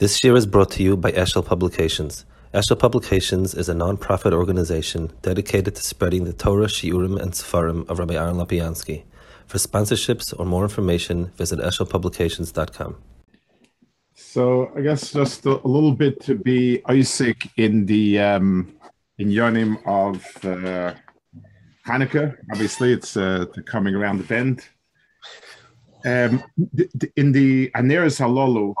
This 0.00 0.24
year 0.24 0.34
is 0.34 0.44
brought 0.44 0.72
to 0.72 0.82
you 0.82 0.96
by 0.96 1.12
Eshel 1.12 1.46
Publications. 1.46 2.24
Eshel 2.52 2.76
Publications 2.76 3.54
is 3.54 3.68
a 3.68 3.74
non-profit 3.74 4.32
organization 4.32 5.12
dedicated 5.22 5.76
to 5.76 5.82
spreading 5.84 6.24
the 6.24 6.32
Torah, 6.32 6.66
Shiurim, 6.66 7.16
and 7.22 7.30
Sefarim 7.30 7.88
of 7.88 8.00
Rabbi 8.00 8.14
Aaron 8.14 8.34
Lapiansky. 8.34 9.04
For 9.46 9.58
sponsorships 9.58 10.34
or 10.36 10.46
more 10.46 10.64
information, 10.64 11.26
visit 11.36 11.60
eshelpublications.com. 11.60 12.96
So 14.14 14.72
I 14.76 14.80
guess 14.80 15.12
just 15.12 15.46
a, 15.46 15.60
little 15.64 15.92
bit 15.92 16.20
to 16.22 16.34
be 16.34 16.82
Isaac 16.88 17.48
in 17.56 17.86
the 17.86 18.18
um, 18.18 18.74
in 19.18 19.28
Yonim 19.28 19.76
of 19.86 20.16
uh, 20.44 20.94
Hanukkah. 21.86 22.36
Obviously, 22.50 22.92
it's 22.92 23.16
uh, 23.16 23.46
coming 23.64 23.94
around 23.94 24.18
the 24.18 24.24
bend. 24.24 24.66
Um, 26.04 26.42
in 27.14 27.30
the 27.30 27.70
Aneres 27.76 28.18
Halolu, 28.20 28.74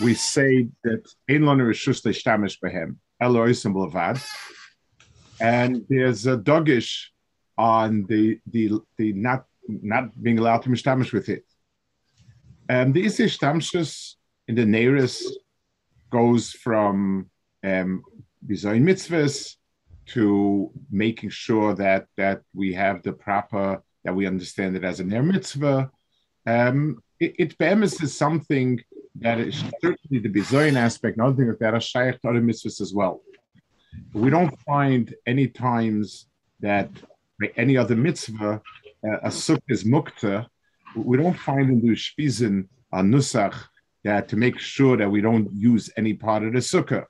we 0.00 0.14
say 0.14 0.68
that 0.84 1.02
Ein 1.28 1.42
Lanu 1.42 1.66
Rishus 1.66 2.02
Leishtamish 2.04 2.58
Behem, 2.62 2.96
Eloisim 3.22 3.74
Levad, 3.74 4.24
and 5.40 5.84
there's 5.88 6.26
a 6.26 6.36
dogish 6.36 7.06
on 7.56 8.04
the 8.08 8.38
the 8.50 8.72
the 8.96 9.12
not 9.12 9.44
not 9.68 10.22
being 10.22 10.38
allowed 10.38 10.62
to 10.62 10.70
mishtamish 10.70 11.12
with 11.12 11.28
it. 11.28 11.44
And 12.68 12.94
the 12.94 13.04
Isishtamshus 13.04 14.14
in 14.46 14.54
the 14.54 14.64
Neris 14.64 15.22
goes 16.10 16.52
from 16.52 17.30
um, 17.64 18.02
design 18.46 18.86
mitzvahs 18.86 19.56
to 20.06 20.70
making 20.90 21.30
sure 21.30 21.74
that 21.74 22.06
that 22.16 22.42
we 22.54 22.72
have 22.74 23.02
the 23.02 23.12
proper 23.12 23.82
that 24.04 24.14
we 24.14 24.26
understand 24.26 24.76
it 24.76 24.84
as 24.84 25.00
a 25.00 25.04
ner 25.04 25.22
mitzvah. 25.22 25.90
Um, 26.46 27.02
it, 27.20 27.56
it 27.60 28.10
something 28.10 28.80
that 29.20 29.40
is 29.40 29.62
certainly 29.80 30.20
the 30.20 30.28
bizoyin 30.28 30.76
aspect, 30.76 31.16
another 31.16 31.36
thing 31.36 31.54
that 31.58 31.74
are 31.74 31.80
shaykh 31.80 32.20
to 32.20 32.28
other 32.28 32.40
mitzvahs 32.40 32.80
as 32.80 32.92
well. 32.94 33.20
We 34.12 34.30
don't 34.30 34.58
find 34.60 35.14
any 35.26 35.48
times 35.48 36.26
that 36.60 36.90
any 37.56 37.76
other 37.76 37.96
mitzvah 37.96 38.60
uh, 39.06 39.18
a 39.22 39.28
sukkah 39.28 39.60
is 39.68 39.84
mukta. 39.84 40.46
We 40.96 41.16
don't 41.16 41.38
find 41.38 41.70
in 41.70 41.80
the 41.80 41.94
shpizin 41.94 42.66
a 42.92 42.98
nusach 42.98 43.54
that 44.04 44.28
to 44.28 44.36
make 44.36 44.58
sure 44.58 44.96
that 44.96 45.10
we 45.10 45.20
don't 45.20 45.52
use 45.52 45.90
any 45.96 46.14
part 46.14 46.42
of 46.42 46.52
the 46.52 46.60
sukkah. 46.60 47.04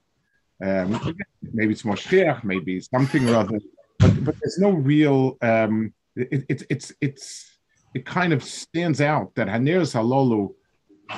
Um, 0.64 1.16
maybe 1.52 1.72
it's 1.72 1.83
moshriach, 1.83 2.42
maybe 2.42 2.80
something 2.80 3.28
or 3.28 3.36
other, 3.36 3.58
but, 3.98 4.24
but 4.24 4.34
there's 4.40 4.58
no 4.58 4.70
real. 4.70 5.36
Um, 5.40 5.94
it, 6.16 6.44
it, 6.48 6.62
it's 6.68 6.92
it's 7.00 7.58
it 7.94 8.05
kind 8.05 8.33
of 8.33 8.42
stands 8.42 9.00
out 9.00 9.34
that 9.36 9.46
Haneres 9.46 9.94
Halolu 9.94 10.55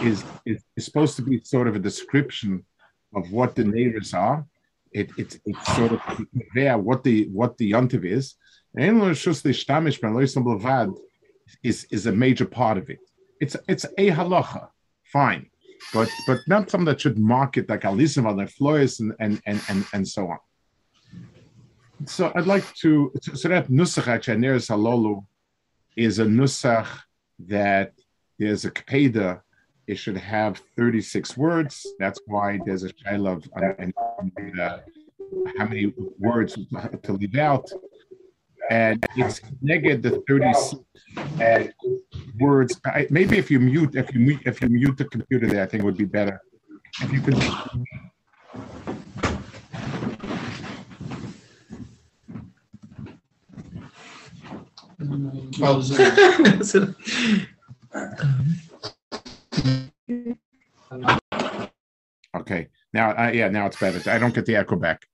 is, 0.03 0.25
is, 0.47 0.63
supposed 0.79 1.17
to 1.17 1.23
be 1.23 1.41
sort 1.45 1.69
of 1.69 1.77
a 1.77 1.79
description 1.79 2.65
of 3.15 3.31
what 3.33 3.55
the 3.55 3.65
neighbors 3.65 4.15
are. 4.15 4.47
It, 4.93 5.11
it's 5.17 5.39
it's 5.45 5.77
sort 5.77 5.93
of 5.93 6.01
there 6.55 6.77
what 6.77 7.05
the 7.05 7.29
what 7.29 7.57
the 7.59 7.73
yontiv 7.73 8.05
is. 8.05 8.35
And 8.77 9.03
is 11.63 11.87
is 11.91 12.07
a 12.07 12.13
major 12.13 12.47
part 12.47 12.79
of 12.79 12.91
it. 12.91 12.99
It's 13.41 13.57
it's 13.69 13.85
a 13.99 14.11
halacha, 14.11 14.69
fine, 15.05 15.47
but 15.93 16.09
but 16.27 16.39
not 16.47 16.71
something 16.71 16.87
that 16.87 17.01
should 17.01 17.19
mark 17.19 17.57
it 17.57 17.69
like 17.69 17.83
alisim 17.83 18.51
floors 18.51 19.01
and 19.01 19.15
and 19.21 19.41
and 19.47 19.61
and, 19.69 19.87
and 19.93 20.07
so 20.07 20.29
on. 20.29 20.39
So 22.07 22.33
I'd 22.35 22.47
like 22.47 22.73
to 22.83 23.13
so 23.21 23.49
that 23.49 23.69
nusach 23.69 24.09
actually 24.09 24.37
halolu 24.37 25.25
is 25.97 26.19
a 26.19 26.25
nusach 26.25 26.89
that 27.41 27.93
there's 28.39 28.65
a 28.65 28.71
kpeda 28.71 29.41
it 29.91 29.99
should 29.99 30.17
have 30.17 30.63
36 30.77 31.37
words. 31.37 31.85
That's 31.99 32.21
why 32.27 32.61
there's 32.65 32.85
a 32.85 32.93
shaila 32.93 33.39
of 33.39 33.51
uh, 33.57 34.79
how 35.59 35.67
many 35.67 35.93
words 36.19 36.57
to 37.03 37.13
leave 37.13 37.35
out. 37.37 37.69
And 38.71 39.05
it's 39.17 39.41
negative 39.61 40.03
the 40.03 40.23
36 40.29 40.77
uh, 41.41 41.65
words. 42.39 42.81
I, 42.87 43.09
maybe 43.11 43.37
if 43.37 43.51
you 43.51 43.59
mute, 43.59 43.97
if 43.97 44.15
you 44.15 44.21
mute, 44.21 44.43
if 44.47 44.63
you 44.63 44.69
mute 44.69 44.97
the 44.97 45.07
computer 45.07 45.49
there, 45.49 45.65
I 45.65 45.67
think 45.67 45.83
it 45.83 45.87
would 45.87 45.97
be 45.97 46.05
better. 46.05 46.41
If 47.03 47.13
you 47.13 47.21
could. 47.21 47.35
Okay. 57.93 58.57
Uh, 63.21 63.31
yeah, 63.33 63.49
now 63.49 63.67
it's 63.67 63.79
better. 63.79 64.11
I 64.11 64.19
don't 64.19 64.35
get 64.35 64.47
the 64.47 64.57
echo 64.57 64.77
back. 64.77 65.05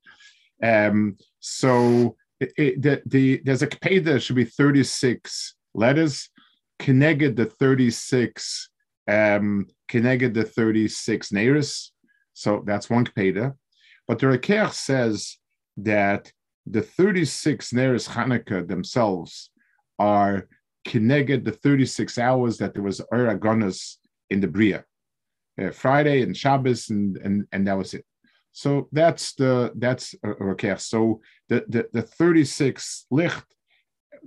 Um, 0.62 1.16
so 1.40 2.16
it, 2.38 2.52
it, 2.56 2.82
the, 2.82 3.02
the 3.06 3.40
there's 3.44 3.62
a 3.62 3.66
kpeda 3.66 4.20
should 4.20 4.36
be 4.36 4.44
36 4.44 5.56
letters. 5.74 6.30
Connected 6.78 7.36
the 7.36 7.46
36 7.46 8.70
um 9.08 9.66
connected 9.88 10.34
the 10.34 10.44
36 10.44 11.30
neiris. 11.30 11.90
So 12.34 12.62
that's 12.66 12.90
one 12.90 13.06
kpeda. 13.06 13.54
But 14.06 14.18
the 14.18 14.26
Rokeach 14.26 14.72
says 14.72 15.38
that 15.78 16.30
the 16.66 16.82
36 16.82 17.70
neiris 17.72 18.08
Hanukkah 18.08 18.68
themselves 18.68 19.50
are 19.98 20.48
connected 20.84 21.44
the 21.44 21.52
36 21.52 22.18
hours 22.18 22.58
that 22.58 22.74
there 22.74 22.82
was 22.82 23.00
Aragonas 23.12 23.96
in 24.30 24.40
the 24.40 24.48
Bria, 24.48 24.84
uh, 25.60 25.70
Friday 25.70 26.22
and 26.22 26.36
Shabbos, 26.36 26.90
and, 26.90 27.16
and 27.18 27.46
and 27.52 27.66
that 27.66 27.78
was 27.78 27.94
it. 27.94 28.04
So 28.52 28.88
that's 28.92 29.34
the 29.34 29.72
that's 29.76 30.14
okay. 30.24 30.74
So 30.78 31.20
the 31.48 31.64
the, 31.68 31.88
the 31.92 32.02
36 32.02 33.06
licht 33.10 33.44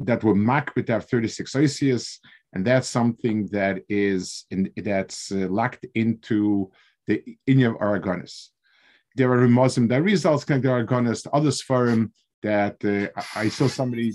that 0.01 0.23
were 0.23 0.35
makbit 0.35 0.89
have 0.89 1.05
36 1.05 1.55
Osius, 1.55 2.19
and 2.53 2.65
that's 2.65 2.87
something 2.87 3.47
that 3.47 3.81
is 3.89 4.45
in 4.51 4.71
that's 4.77 5.31
uh, 5.31 5.47
locked 5.49 5.85
into 5.95 6.71
the 7.07 7.23
Inya 7.47 7.71
of 7.71 7.79
Aragonis. 7.79 8.49
There 9.15 9.31
are 9.33 9.47
Muslim 9.47 9.87
that 9.87 10.03
results 10.03 10.45
connected 10.45 10.67
to 10.67 10.73
Aragonis, 10.73 11.27
others 11.33 11.61
for 11.61 11.87
him 11.87 12.13
that 12.43 12.77
uh, 12.85 13.21
I 13.35 13.49
saw 13.49 13.67
somebody 13.67 14.13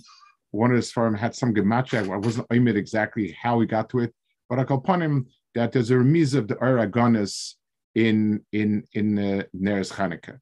one 0.52 0.70
of 0.70 0.76
his 0.76 0.92
firm 0.92 1.14
had 1.14 1.34
some 1.34 1.52
gematria. 1.52 2.08
I 2.08 2.16
wasn't 2.16 2.46
I 2.50 2.54
exactly 2.54 3.36
how 3.42 3.58
he 3.60 3.66
got 3.66 3.91
to 3.91 3.98
it, 3.98 4.14
but 4.48 4.60
I 4.60 4.64
call 4.64 4.78
upon 4.78 5.02
him 5.02 5.26
that 5.54 5.72
there's 5.72 5.91
a 5.91 5.94
remiz 5.94 6.34
of 6.34 6.48
the 6.48 6.56
Aragonis 6.56 7.54
in 7.94 8.44
in 8.53 8.84
in 8.92 9.19
uh, 9.19 9.42
Neres 9.56 9.92
Chanukah. 9.92 10.38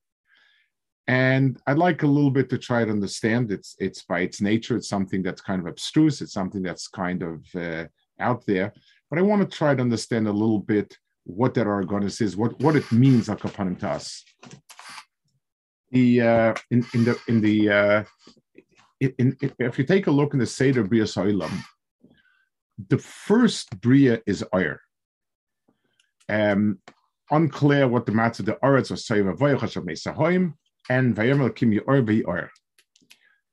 And 1.08 1.58
I'd 1.66 1.78
like 1.78 2.02
a 2.02 2.06
little 2.06 2.30
bit 2.30 2.48
to 2.50 2.58
try 2.58 2.84
to 2.84 2.90
understand 2.90 3.50
it's 3.50 3.76
it's 3.78 4.02
by 4.02 4.20
its 4.20 4.40
nature, 4.40 4.76
it's 4.76 4.88
something 4.88 5.22
that's 5.22 5.40
kind 5.40 5.60
of 5.60 5.66
abstruse, 5.66 6.20
it's 6.20 6.32
something 6.32 6.62
that's 6.62 6.88
kind 6.88 7.22
of 7.22 7.44
uh, 7.54 7.84
out 8.20 8.44
there. 8.46 8.72
But 9.10 9.18
I 9.18 9.22
want 9.22 9.42
to 9.42 9.56
try 9.56 9.74
to 9.74 9.82
understand 9.82 10.26
a 10.28 10.32
little 10.32 10.60
bit 10.60 10.96
what 11.24 11.54
that 11.54 11.66
Aragonis 11.66 12.20
is, 12.20 12.36
what, 12.36 12.58
what 12.60 12.76
it 12.76 12.90
means 12.90 13.28
Akapanim 13.28 13.78
to 13.80 13.90
us. 13.90 14.24
The 15.90 16.20
uh, 16.22 16.54
in, 16.70 16.86
in 16.94 17.04
the 17.04 17.18
in 17.28 17.40
the 17.40 17.70
uh, 17.70 18.04
in, 19.00 19.14
in, 19.18 19.36
if 19.58 19.78
you 19.78 19.84
take 19.84 20.06
a 20.06 20.10
look 20.10 20.32
in 20.32 20.38
the 20.38 20.46
Seder 20.46 20.84
Bria 20.84 21.04
Soilam, 21.04 21.52
the 22.88 22.98
first 22.98 23.78
Bria 23.80 24.22
is 24.26 24.42
Oyer 24.54 24.80
um, 26.28 26.78
unclear 27.30 27.88
what 27.88 28.06
the 28.06 28.12
matter 28.12 28.42
the 28.42 28.58
Oretz 28.62 28.90
or 28.90 28.94
Seva 28.94 29.36
Voyachash 29.36 29.76
Mesahoim 29.84 30.54
and 30.88 31.14
Vayamel 31.16 31.54
Kim 31.54 31.78
Or 31.86 32.04
Or. 32.26 32.50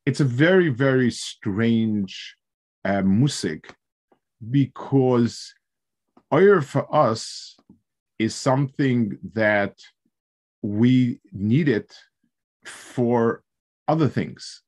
It's 0.06 0.20
a 0.20 0.26
very, 0.26 0.70
very 0.70 1.12
strange 1.12 2.36
uh, 2.84 3.02
music 3.02 3.72
because 4.50 5.54
Oyer 6.34 6.62
for 6.62 6.94
us 6.94 7.58
is 8.18 8.36
something 8.36 9.18
that 9.34 9.76
we 10.62 11.20
need 11.32 11.70
it 11.70 11.94
for 12.66 13.44
other 13.88 14.08
things. 14.08 14.62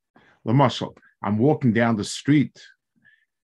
Lamashal, 0.48 0.96
I'm 1.24 1.38
walking 1.38 1.74
down 1.74 1.98
the 1.98 2.04
street 2.04 2.60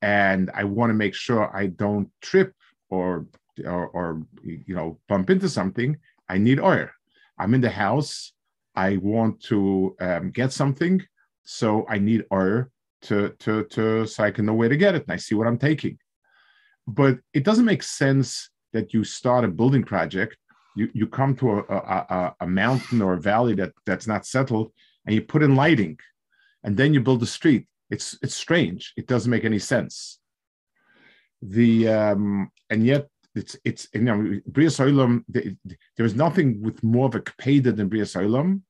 and 0.03 0.51
I 0.55 0.65
want 0.65 0.91
to 0.91 0.95
make 0.95 1.15
sure 1.15 1.55
I 1.57 1.69
don't 1.69 2.11
trip 2.21 2.53
or 2.91 3.27
or, 3.65 3.89
or 3.89 4.23
you 4.43 4.75
know 4.75 4.99
bump 5.09 5.31
into 5.31 5.49
something, 5.49 5.97
I 6.29 6.39
need 6.39 6.61
oil. 6.61 6.89
I'm 7.39 7.55
in 7.55 7.61
the 7.61 7.71
house. 7.71 8.33
I 8.75 8.97
want 8.97 9.43
to 9.45 9.95
um, 10.01 10.31
get 10.31 10.53
something, 10.53 11.03
so 11.45 11.87
I 11.89 11.99
need 11.99 12.25
oil 12.33 12.67
to 13.03 13.35
to 13.41 13.65
to 13.65 14.07
so 14.07 14.25
I 14.25 14.31
can 14.31 14.47
know 14.47 14.55
where 14.55 14.69
to 14.69 14.77
get 14.77 14.95
it 14.95 15.03
and 15.03 15.13
I 15.13 15.17
see 15.17 15.35
what 15.35 15.47
I'm 15.47 15.59
taking. 15.59 15.99
But 16.87 17.19
it 17.35 17.45
doesn't 17.45 17.65
make 17.65 17.83
sense 17.83 18.51
that 18.73 18.95
you 18.95 19.05
start 19.05 19.45
a 19.45 19.49
building 19.49 19.85
project, 19.85 20.37
you 20.77 20.89
you 20.95 21.07
come 21.07 21.37
to 21.37 21.51
a 21.51 21.63
a, 21.69 22.35
a 22.41 22.47
mountain 22.47 23.03
or 23.03 23.15
a 23.15 23.21
valley 23.21 23.55
that 23.57 23.73
that's 23.87 24.07
not 24.07 24.27
settled, 24.27 24.73
and 25.05 25.15
you 25.15 25.23
put 25.23 25.43
in 25.43 25.55
lighting, 25.55 25.99
and 26.65 26.77
then 26.77 26.95
you 26.95 27.01
build 27.01 27.23
a 27.23 27.27
street. 27.27 27.67
It's 27.91 28.19
it's 28.23 28.35
strange. 28.35 28.95
It 28.97 29.07
doesn't 29.07 29.31
make 29.31 29.45
any 29.45 29.59
sense. 29.59 30.19
The 31.43 31.89
um, 31.89 32.51
and 32.71 32.87
yet 32.87 33.09
it's 33.35 33.57
it's 33.65 33.89
you 33.95 34.03
know 34.03 34.41
Bria 34.47 34.69
Soilam, 34.69 35.25
there 35.29 36.07
is 36.07 36.15
nothing 36.15 36.61
with 36.63 36.83
more 36.83 37.07
of 37.07 37.15
a 37.15 37.21
kpeda 37.21 37.75
than 37.77 37.89
Bria 37.89 38.05
Soilam, 38.05 38.63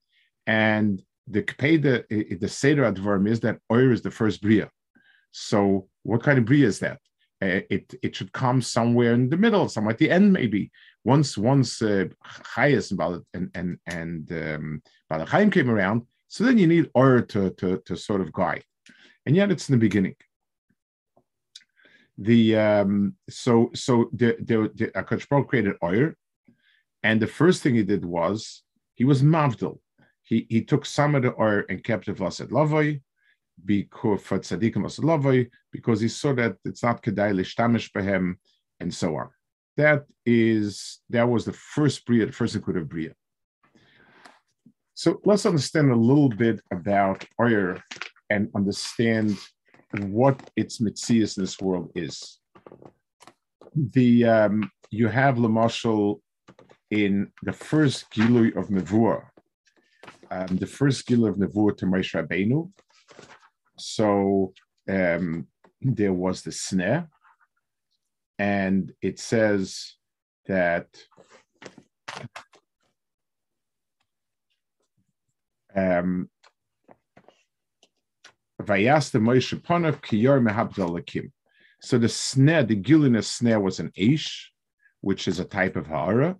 and 0.46 1.02
the 1.26 1.42
kpeda, 1.42 2.40
the 2.40 2.48
seder 2.48 2.90
advarim 2.90 3.28
is 3.28 3.40
that 3.40 3.58
oir 3.70 3.92
is 3.92 4.02
the 4.02 4.10
first 4.10 4.42
bria. 4.42 4.68
So 5.30 5.88
what 6.02 6.22
kind 6.22 6.38
of 6.38 6.44
bria 6.44 6.66
is 6.66 6.78
that? 6.80 6.98
Uh, 7.42 7.60
it 7.70 7.92
it 8.02 8.14
should 8.14 8.32
come 8.32 8.62
somewhere 8.62 9.14
in 9.14 9.28
the 9.28 9.36
middle, 9.36 9.68
somewhere 9.68 9.92
at 9.92 9.98
the 9.98 10.10
end, 10.10 10.32
maybe. 10.32 10.70
Once 11.04 11.36
once 11.36 11.82
uh, 11.82 12.04
Chayas 12.54 12.92
and 13.34 13.50
and 13.54 13.78
and 13.86 14.32
um, 14.32 14.82
Balachayim 15.10 15.50
came 15.50 15.68
around, 15.68 16.02
so 16.28 16.44
then 16.44 16.58
you 16.58 16.68
need 16.68 16.90
oil 16.96 17.22
to, 17.22 17.50
to 17.50 17.82
to 17.84 17.96
sort 17.96 18.20
of 18.20 18.32
guide, 18.32 18.64
and 19.26 19.34
yet 19.34 19.50
it's 19.50 19.68
in 19.68 19.72
the 19.72 19.86
beginning. 19.86 20.14
The 22.18 22.56
um, 22.56 23.16
so 23.30 23.70
so 23.74 24.10
the 24.12 24.36
the, 24.40 24.70
the 24.74 24.86
Akash 24.88 25.26
created 25.48 25.76
oil, 25.82 26.12
and 27.02 27.20
the 27.20 27.26
first 27.26 27.62
thing 27.62 27.74
he 27.74 27.82
did 27.82 28.04
was 28.04 28.62
he 28.94 29.04
was 29.04 29.22
mavdil. 29.22 29.78
He 30.22 30.46
he 30.48 30.62
took 30.62 30.84
some 30.84 31.14
of 31.14 31.22
the 31.22 31.34
oil 31.40 31.62
and 31.68 31.82
kept 31.82 32.08
it 32.08 32.16
vaset 32.16 32.50
lavoi, 32.50 33.00
because 33.64 34.22
for 34.22 34.38
tzaddikim 34.38 34.84
lavoi, 35.00 35.48
because 35.72 36.00
he 36.00 36.08
saw 36.08 36.34
that 36.34 36.56
it's 36.64 36.82
not 36.82 37.02
kedai 37.02 37.32
lishtamish 37.34 37.90
behem, 37.92 38.34
and 38.78 38.92
so 38.92 39.16
on. 39.16 39.30
That 39.76 40.04
is 40.26 41.00
that 41.08 41.28
was 41.28 41.46
the 41.46 41.54
first 41.54 42.04
bria, 42.04 42.26
the 42.26 42.32
first 42.32 42.54
included 42.54 42.88
bria. 42.88 43.12
So 44.94 45.20
let's 45.24 45.46
understand 45.46 45.90
a 45.90 45.96
little 45.96 46.28
bit 46.28 46.60
about 46.70 47.24
oil 47.40 47.78
and 48.28 48.50
understand 48.54 49.36
what 50.00 50.50
its 50.56 50.80
mitzias 50.80 51.36
in 51.36 51.42
this 51.42 51.60
world 51.60 51.90
is. 51.94 52.38
The 53.74 54.24
um, 54.24 54.70
you 54.90 55.08
have 55.08 55.36
Lamashal 55.36 56.20
in 56.90 57.32
the 57.42 57.52
first 57.52 58.10
Gilui 58.10 58.54
of 58.56 58.68
Nevuah, 58.68 59.24
um, 60.30 60.56
the 60.56 60.66
first 60.66 61.08
Gilui 61.08 61.28
of 61.30 61.36
Nevuah 61.36 61.76
to 61.78 61.86
Moshe 61.86 62.14
Rabbeinu. 62.14 62.70
So 63.78 64.52
um, 64.88 65.46
there 65.80 66.12
was 66.12 66.42
the 66.42 66.52
snare, 66.52 67.08
and 68.38 68.92
it 69.00 69.18
says 69.18 69.94
that 70.46 70.88
um, 75.74 76.28
Moshe 78.64 79.60
Kiyor 79.60 80.40
Mehabdalakim. 80.40 81.30
So 81.80 81.98
the 81.98 82.08
snare, 82.08 82.62
the 82.62 82.76
Gilinus 82.76 83.24
snare 83.24 83.60
was 83.60 83.80
an 83.80 83.90
Aish, 83.98 84.30
which 85.00 85.26
is 85.26 85.40
a 85.40 85.44
type 85.44 85.76
of 85.76 85.86
Ha'ara. 85.86 86.36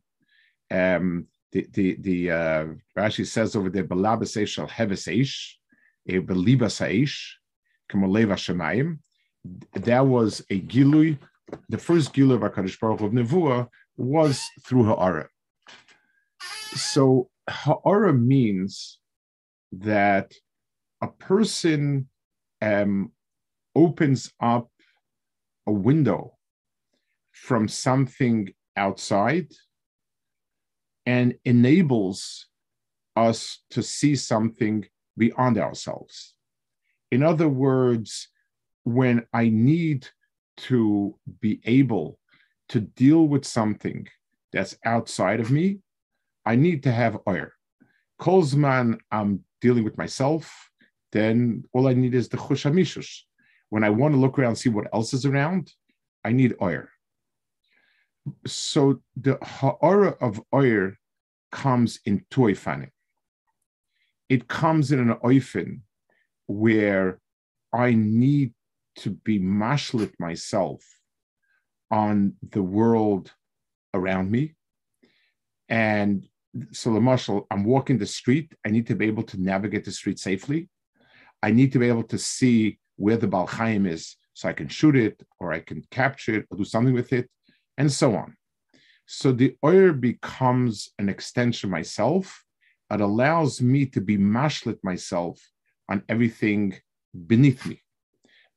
Um, 0.70 1.26
the 1.50 1.66
the 1.72 1.96
the 2.00 2.30
uh, 2.30 2.66
Rashi 2.96 3.26
says 3.26 3.56
over 3.56 3.68
there, 3.68 3.84
Balabas 3.84 4.40
Eish 4.40 4.48
shall 4.48 4.68
Heves 4.68 5.06
Eish, 5.06 5.52
a 6.08 6.20
Belibas 6.20 6.80
Eish, 6.80 7.18
Kamaleva 7.90 8.36
Shemayim. 8.36 8.98
That 9.74 10.06
was 10.06 10.40
a 10.50 10.60
Gilui. 10.60 11.18
The 11.68 11.78
first 11.78 12.14
Gilui 12.14 12.34
of 12.34 12.40
HaKadosh 12.42 12.78
Baruch 12.80 13.00
of 13.00 13.12
Nevuah 13.12 13.68
was 13.96 14.42
through 14.64 14.84
Ha'ara. 14.84 15.28
So 16.74 17.28
Ha'ara 17.48 18.14
means 18.14 18.98
that 19.72 20.32
a 21.02 21.08
person 21.08 22.08
um, 22.62 23.12
opens 23.74 24.32
up 24.40 24.70
a 25.66 25.72
window 25.72 26.36
from 27.32 27.66
something 27.68 28.48
outside 28.76 29.48
and 31.04 31.34
enables 31.44 32.46
us 33.16 33.62
to 33.70 33.82
see 33.82 34.14
something 34.14 34.86
beyond 35.18 35.58
ourselves. 35.58 36.34
In 37.10 37.22
other 37.22 37.48
words, 37.48 38.28
when 38.84 39.26
I 39.32 39.48
need 39.48 40.08
to 40.58 41.18
be 41.40 41.60
able 41.64 42.18
to 42.68 42.80
deal 42.80 43.26
with 43.26 43.44
something 43.44 44.06
that's 44.52 44.76
outside 44.84 45.40
of 45.40 45.50
me, 45.50 45.78
I 46.46 46.56
need 46.56 46.84
to 46.84 46.92
have 46.92 47.18
oil. 47.28 47.48
Kolzman, 48.20 48.98
I'm 49.10 49.44
dealing 49.60 49.84
with 49.84 49.98
myself, 49.98 50.70
then 51.12 51.64
all 51.72 51.88
I 51.88 51.94
need 51.94 52.14
is 52.14 52.28
the 52.28 52.36
chushamishus. 52.36 53.20
When 53.68 53.84
I 53.84 53.90
want 53.90 54.14
to 54.14 54.20
look 54.20 54.38
around 54.38 54.48
and 54.48 54.58
see 54.58 54.68
what 54.68 54.88
else 54.92 55.14
is 55.14 55.24
around, 55.24 55.72
I 56.24 56.32
need 56.32 56.54
oil. 56.60 56.84
So 58.46 59.02
the 59.16 59.38
ha'ara 59.42 60.16
of 60.20 60.40
oil 60.54 60.92
comes 61.50 62.00
in 62.04 62.24
toifani. 62.30 62.88
It 64.28 64.48
comes 64.48 64.92
in 64.92 65.00
an 65.00 65.14
oifin 65.16 65.80
where 66.46 67.18
I 67.72 67.92
need 67.94 68.54
to 68.96 69.10
be 69.10 69.38
mashlit 69.38 70.12
myself 70.18 70.82
on 71.90 72.34
the 72.50 72.62
world 72.62 73.32
around 73.94 74.30
me. 74.30 74.54
And 75.68 76.26
so 76.72 76.92
the 76.92 77.00
marshal, 77.00 77.46
I'm 77.50 77.64
walking 77.64 77.98
the 77.98 78.06
street. 78.06 78.54
I 78.66 78.70
need 78.70 78.86
to 78.88 78.94
be 78.94 79.06
able 79.06 79.22
to 79.24 79.40
navigate 79.40 79.84
the 79.84 79.92
street 79.92 80.18
safely. 80.18 80.68
I 81.42 81.50
need 81.50 81.72
to 81.72 81.78
be 81.78 81.88
able 81.88 82.04
to 82.04 82.18
see 82.18 82.78
where 82.96 83.16
the 83.16 83.28
Balchaim 83.28 83.86
is 83.86 84.16
so 84.34 84.48
I 84.48 84.52
can 84.52 84.68
shoot 84.68 84.96
it 84.96 85.22
or 85.40 85.52
I 85.52 85.60
can 85.60 85.82
capture 85.90 86.36
it 86.36 86.46
or 86.50 86.56
do 86.56 86.64
something 86.64 86.94
with 86.94 87.12
it, 87.12 87.28
and 87.76 87.90
so 87.90 88.14
on. 88.14 88.36
So 89.06 89.32
the 89.32 89.56
oil 89.64 89.92
becomes 89.92 90.90
an 90.98 91.08
extension 91.08 91.68
of 91.68 91.72
myself. 91.72 92.44
It 92.90 93.00
allows 93.00 93.60
me 93.60 93.86
to 93.86 94.00
be 94.00 94.16
mashlit 94.16 94.78
myself 94.82 95.40
on 95.88 96.02
everything 96.08 96.74
beneath 97.26 97.66
me. 97.66 97.82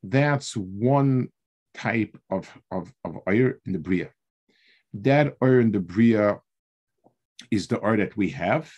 That's 0.04 0.56
one 0.56 1.30
type 1.74 2.18
of, 2.30 2.50
of, 2.72 2.94
of 3.04 3.18
oil 3.28 3.54
in 3.66 3.74
the 3.74 3.80
Bria. 3.80 4.10
That 4.94 5.36
oil 5.44 5.60
in 5.60 5.72
the 5.72 5.80
Bria 5.80 6.40
is 7.52 7.68
the 7.68 7.84
oil 7.86 7.98
that 7.98 8.16
we 8.16 8.30
have. 8.30 8.72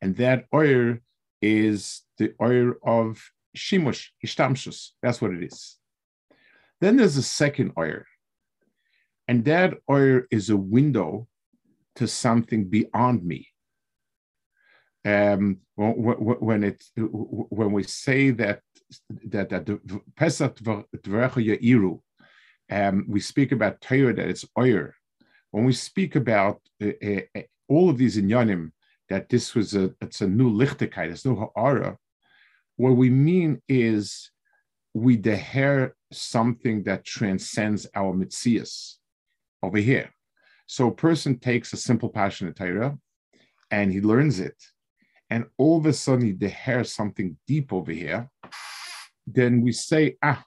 And 0.00 0.16
that 0.16 0.46
oil 0.52 0.96
is 1.42 2.02
the 2.18 2.32
oil 2.40 2.74
of 2.84 3.20
shimush, 3.56 4.08
ishtamshus. 4.24 4.90
That's 5.02 5.20
what 5.20 5.32
it 5.32 5.42
is. 5.42 5.76
Then 6.80 6.96
there's 6.96 7.16
a 7.16 7.22
second 7.22 7.72
oil, 7.78 8.02
and 9.28 9.44
that 9.44 9.74
oil 9.90 10.22
is 10.30 10.50
a 10.50 10.56
window 10.56 11.28
to 11.96 12.08
something 12.08 12.64
beyond 12.64 13.24
me. 13.24 13.48
Um, 15.04 15.58
when 15.74 16.62
it 16.62 16.82
when 16.96 17.72
we 17.72 17.82
say 17.82 18.30
that 18.30 18.60
that 19.26 19.50
that 19.50 20.04
Pesach 20.16 20.56
Yairu, 20.56 22.00
um, 22.70 23.04
we 23.08 23.20
speak 23.20 23.52
about 23.52 23.80
Torah 23.80 24.14
that 24.14 24.28
it's 24.28 24.44
oil. 24.58 24.90
When 25.50 25.64
we 25.64 25.72
speak 25.72 26.16
about 26.16 26.60
uh, 26.82 26.92
uh, 27.04 27.42
all 27.68 27.90
of 27.90 27.98
these 27.98 28.16
inyanim, 28.16 28.72
that 29.12 29.28
this 29.28 29.54
was 29.54 29.74
a 29.74 29.94
it's 30.00 30.22
a 30.22 30.26
new 30.26 30.50
lichtigkeit, 30.50 31.10
it's 31.10 31.26
no 31.26 31.34
ha'ara. 31.36 31.98
What 32.76 32.96
we 32.96 33.10
mean 33.10 33.60
is 33.68 34.30
we 34.94 35.18
deher 35.18 35.92
something 36.10 36.82
that 36.84 37.04
transcends 37.04 37.86
our 37.94 38.14
mitzias 38.14 38.94
over 39.62 39.78
here. 39.78 40.08
So 40.66 40.88
a 40.88 40.94
person 41.06 41.38
takes 41.38 41.72
a 41.72 41.76
simple 41.76 42.08
passionate 42.08 42.56
Torah 42.56 42.96
and 43.70 43.92
he 43.92 44.00
learns 44.00 44.40
it, 44.40 44.56
and 45.28 45.44
all 45.58 45.76
of 45.76 45.84
a 45.84 45.92
sudden 45.92 46.24
he 46.26 46.32
deher 46.32 46.86
something 46.86 47.36
deep 47.46 47.70
over 47.72 47.92
here. 47.92 48.30
Then 49.26 49.60
we 49.60 49.72
say, 49.72 50.16
ah, 50.22 50.42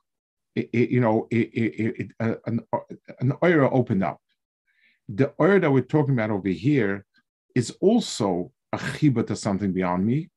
it, 0.55 0.69
it, 0.73 0.89
you 0.89 1.01
know, 1.01 1.27
it, 1.29 2.11
uh, 2.19 2.35
an, 2.47 2.59
an 3.19 3.31
oira 3.43 3.69
opened 3.71 4.03
up. 4.03 4.19
The 5.07 5.27
oira 5.39 5.61
that 5.61 5.71
we're 5.71 5.93
talking 5.95 6.15
about 6.15 6.31
over 6.31 6.49
here 6.49 7.05
is 7.53 7.69
also 7.79 8.51
a 8.75 8.77
chiba 8.77 9.25
to 9.27 9.35
something 9.35 9.71
beyond 9.73 10.05
me, 10.05 10.29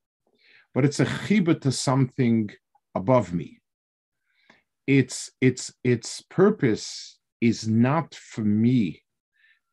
but 0.75 0.85
it's 0.85 1.01
a 1.01 1.05
chiba 1.05 1.61
to 1.61 1.73
something 1.73 2.51
above 2.95 3.33
me. 3.33 3.61
Its 4.87 5.31
its 5.41 5.73
its 5.85 6.23
purpose 6.23 7.19
is 7.41 7.69
not 7.69 8.15
for 8.15 8.43
me 8.43 9.03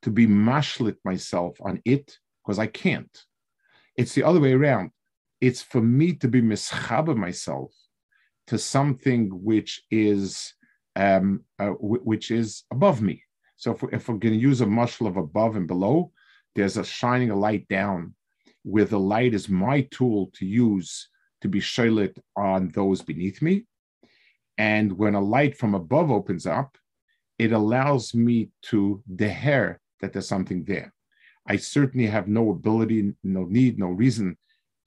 to 0.02 0.10
be 0.12 0.28
mashlit 0.28 0.98
myself 1.04 1.58
on 1.62 1.82
it 1.86 2.18
because 2.44 2.60
I 2.60 2.68
can't. 2.68 3.16
It's 3.96 4.14
the 4.14 4.24
other 4.24 4.40
way 4.40 4.54
around. 4.54 4.92
It's 5.42 5.62
for 5.62 5.82
me 5.82 6.14
to 6.22 6.28
be 6.28 6.42
mischaba 6.42 7.16
myself 7.16 7.72
to 8.48 8.58
something 8.58 9.30
which 9.30 9.84
is 9.90 10.54
um, 10.96 11.44
uh, 11.60 11.74
w- 11.88 12.04
which 12.04 12.32
is 12.32 12.64
above 12.72 13.02
me. 13.02 13.24
So 13.58 13.72
if 13.72 13.84
if 13.98 14.10
we're 14.10 14.24
going 14.24 14.40
to 14.40 14.48
use 14.50 14.62
a 14.62 14.76
muscle 14.82 15.08
of 15.08 15.18
above 15.18 15.56
and 15.56 15.68
below, 15.68 16.12
there's 16.56 16.78
a 16.78 16.84
shining 16.84 17.32
a 17.32 17.36
light 17.48 17.68
down 17.68 18.14
where 18.66 18.86
the 18.86 19.00
light 19.00 19.36
is 19.36 19.48
my 19.48 19.82
tool 19.92 20.32
to 20.34 20.44
use 20.44 21.08
to 21.42 21.48
be 21.48 21.60
shilit 21.60 22.18
on 22.36 22.72
those 22.74 23.04
beneath 23.04 23.40
me. 23.40 23.66
And 24.58 24.92
when 24.98 25.14
a 25.14 25.22
light 25.22 25.56
from 25.56 25.76
above 25.76 26.10
opens 26.10 26.48
up, 26.48 26.76
it 27.38 27.52
allows 27.52 28.16
me 28.16 28.50
to 28.64 29.04
deher 29.14 29.78
that 30.02 30.14
there's 30.14 30.28
something 30.28 30.64
there. 30.64 30.92
I 31.48 31.58
certainly 31.58 32.08
have 32.08 32.28
no 32.28 32.50
ability, 32.50 33.14
no 33.24 33.44
need, 33.44 33.78
no 33.78 33.90
reason 33.90 34.36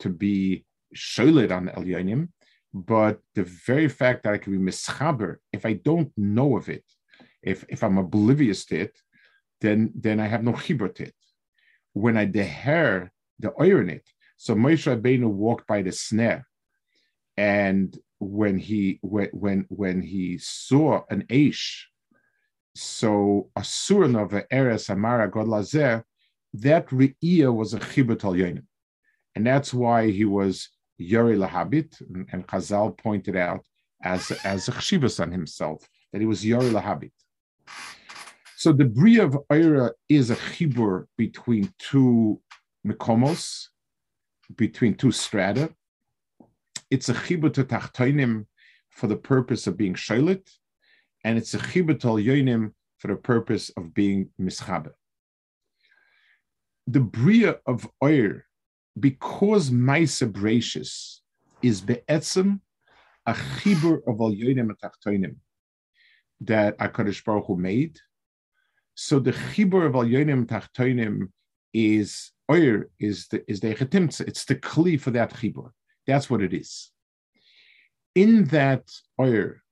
to 0.00 0.08
be 0.08 0.64
sholet 0.96 1.52
on 1.52 1.68
Elyonim, 1.68 2.30
but 2.74 3.20
the 3.36 3.44
very 3.44 3.88
fact 3.88 4.24
that 4.24 4.34
I 4.34 4.38
can 4.38 4.52
be 4.52 4.70
mischaber, 4.70 5.36
if 5.52 5.64
I 5.64 5.74
don't 5.74 6.10
know 6.16 6.56
of 6.56 6.68
it, 6.68 6.84
if, 7.44 7.64
if 7.68 7.84
I'm 7.84 7.98
oblivious 7.98 8.64
to 8.66 8.80
it, 8.80 8.98
then, 9.60 9.92
then 9.94 10.18
I 10.18 10.26
have 10.26 10.42
no 10.42 10.52
chibur 10.52 10.92
to 10.96 11.04
it. 11.04 11.14
When 11.92 12.16
I 12.16 12.26
deher 12.26 13.10
the 13.38 13.52
oil 13.60 13.80
in 13.80 13.90
it, 13.90 14.08
so 14.36 14.54
Moshe 14.54 14.86
Rabbeinu 14.86 15.28
walked 15.28 15.66
by 15.66 15.82
the 15.82 15.92
snare, 15.92 16.46
and 17.36 17.96
when 18.18 18.58
he 18.58 18.98
when 19.02 19.28
when, 19.32 19.66
when 19.68 20.02
he 20.02 20.38
saw 20.38 21.02
an 21.10 21.24
aish, 21.28 21.84
so 22.74 23.50
a 23.56 23.60
suran 23.60 24.20
of 24.20 24.42
eres 24.50 24.90
amara 24.90 25.30
god 25.30 25.46
lazer, 25.46 26.02
that 26.54 26.86
re'iyah 26.88 27.54
was 27.54 27.74
a 27.74 27.78
chibut 27.78 28.24
al. 28.24 28.62
And 29.34 29.46
that's 29.46 29.72
why 29.72 30.10
he 30.10 30.24
was 30.24 30.68
Yori 30.98 31.36
Lahabit, 31.36 32.00
and, 32.00 32.28
and 32.32 32.46
Chazal 32.46 32.98
pointed 32.98 33.36
out 33.36 33.64
as, 34.02 34.30
as 34.44 34.68
a 34.68 34.72
chshivas 34.72 35.20
on 35.20 35.30
himself, 35.30 35.88
that 36.12 36.20
he 36.20 36.26
was 36.26 36.44
Yori 36.44 36.70
Lahabit. 36.70 37.12
So 38.56 38.72
the 38.72 38.84
Bria 38.84 39.24
of 39.24 39.38
Eira 39.50 39.92
is 40.08 40.30
a 40.30 40.36
chibur 40.36 41.06
between 41.16 41.72
two 41.78 42.40
mikomos, 42.86 43.68
between 44.56 44.94
two 44.94 45.12
strata. 45.12 45.74
It's 46.90 47.08
a 47.08 47.14
chibur 47.14 47.52
to 47.54 47.64
tachtoinim 47.64 48.46
for 48.90 49.06
the 49.06 49.16
purpose 49.16 49.66
of 49.66 49.76
being 49.76 49.94
sholit, 49.94 50.48
and 51.24 51.36
it's 51.36 51.54
a 51.54 51.58
chibur 51.58 51.98
to 52.00 52.08
yonim 52.08 52.72
for 52.98 53.08
the 53.08 53.16
purpose 53.16 53.70
of 53.76 53.94
being 53.94 54.30
mischaber. 54.40 54.92
The 56.86 57.00
Bria 57.00 57.58
of 57.66 57.86
Eir 58.02 58.42
because 58.98 59.70
Maisa 59.70 60.30
Bracious 60.30 61.18
is 61.62 61.80
be'etzim 61.80 62.60
a 63.26 63.34
chibur 63.34 64.00
of 64.06 64.20
al 64.20 64.32
yonim 64.32 64.70
atachtoinim 64.70 65.36
that 66.40 66.78
Hakadosh 66.78 67.24
Baruch 67.24 67.46
Hu 67.46 67.56
made. 67.56 67.98
So 68.94 69.18
the 69.18 69.32
chibur 69.32 69.86
of 69.86 69.94
al 69.94 70.04
yonim 70.04 70.46
tachtoinim 70.46 71.28
is 71.72 72.32
oir 72.50 72.88
is 72.98 73.28
the 73.28 73.44
is 73.50 73.60
the 73.60 73.74
chetimtza. 73.74 74.26
It's 74.26 74.44
the 74.44 74.56
kli 74.56 75.00
for 75.00 75.10
that 75.12 75.32
chibur. 75.34 75.70
That's 76.06 76.30
what 76.30 76.42
it 76.42 76.54
is. 76.54 76.90
In 78.14 78.46
that 78.46 78.90
oyer, 79.20 79.62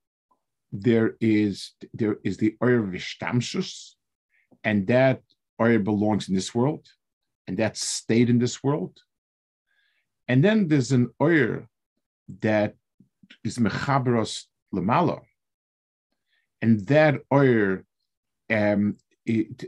there 0.71 1.15
is 1.19 1.71
there 1.93 2.17
is 2.23 2.37
the 2.37 2.55
oir 2.61 2.83
vishtamshus, 2.83 3.93
and 4.63 4.87
that 4.87 5.21
oyer 5.61 5.79
belongs 5.79 6.29
in 6.29 6.35
this 6.35 6.53
world, 6.53 6.87
and 7.47 7.57
that 7.57 7.77
stayed 7.77 8.29
in 8.29 8.39
this 8.39 8.63
world. 8.63 8.99
And 10.27 10.43
then 10.43 10.67
there's 10.67 10.91
an 10.91 11.09
oyer 11.21 11.67
that 12.41 12.75
is 13.43 13.57
mechaberos 13.57 14.43
lamala, 14.73 15.21
and 16.61 16.85
that 16.87 17.21
oyer 17.33 17.85
um, 18.49 18.97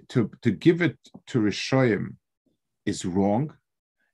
to 0.09 0.31
to 0.43 0.51
give 0.51 0.81
it 0.81 0.97
to 1.27 1.39
Rishoyim 1.39 2.15
is 2.85 3.05
wrong, 3.05 3.53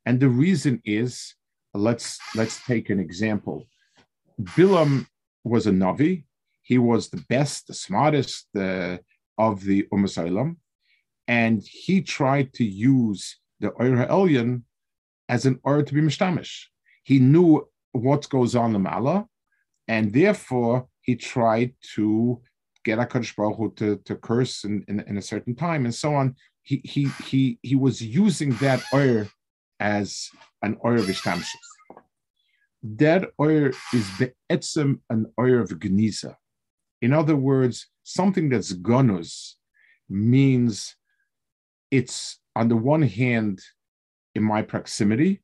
and 0.06 0.20
the 0.20 0.30
reason 0.30 0.82
is 0.86 1.36
let's 1.74 2.20
let's 2.36 2.58
take 2.66 2.90
an 2.90 3.00
example. 3.00 3.68
Bilam 4.42 5.08
was 5.44 5.68
a 5.68 5.72
navi. 5.72 6.26
He 6.62 6.78
was 6.78 7.10
the 7.10 7.24
best, 7.30 7.68
the 7.68 7.74
smartest 7.74 8.48
uh, 8.56 8.98
of 9.38 9.64
the 9.64 9.88
Umm 9.94 10.58
and 11.28 11.64
he 11.64 12.02
tried 12.02 12.54
to 12.54 12.64
use 12.64 13.38
the 13.60 13.72
Oyer 13.82 14.06
Elyon 14.08 14.64
as 15.30 15.46
an 15.46 15.60
or 15.64 15.82
to 15.84 15.94
be 15.94 16.02
mishtamish. 16.02 16.66
He 17.04 17.20
knew 17.20 17.68
what 17.92 18.30
goes 18.30 18.56
on 18.56 18.76
in 18.76 18.82
Mala, 18.82 19.28
and 19.88 20.14
therefore 20.14 20.88
he 21.02 21.16
tried 21.16 21.74
to 21.96 22.42
get 22.86 23.00
Hakadosh 23.00 23.36
Baruch 23.36 23.58
Hu 23.58 23.74
to, 23.78 23.98
to 24.06 24.16
curse 24.16 24.64
in, 24.64 24.86
in, 24.88 25.02
in, 25.02 25.18
a 25.18 25.22
certain 25.22 25.56
time 25.56 25.86
and 25.86 25.94
so 25.94 26.14
on. 26.14 26.36
He 26.62 26.82
he 26.84 27.10
he 27.26 27.60
he 27.62 27.76
was 27.76 28.02
using 28.02 28.52
that 28.56 28.82
oil 28.94 29.28
as 29.80 30.30
an 30.62 30.78
oil 30.86 31.00
of 31.00 31.08
ishtamshus. 31.08 31.66
That 32.84 33.32
oil 33.42 33.72
is 33.94 34.10
be'etzem 34.18 35.00
an 35.10 35.26
oil 35.40 35.62
of 35.62 35.70
geniza. 35.70 36.36
In 37.02 37.12
other 37.14 37.36
words, 37.36 37.88
something 38.04 38.50
that's 38.50 38.74
gonus 38.74 39.56
means 40.10 40.96
it's 41.92 42.40
on 42.56 42.68
the 42.68 42.76
one 42.76 43.02
hand 43.02 43.60
in 44.34 44.44
my 44.44 44.62
proximity. 44.62 45.42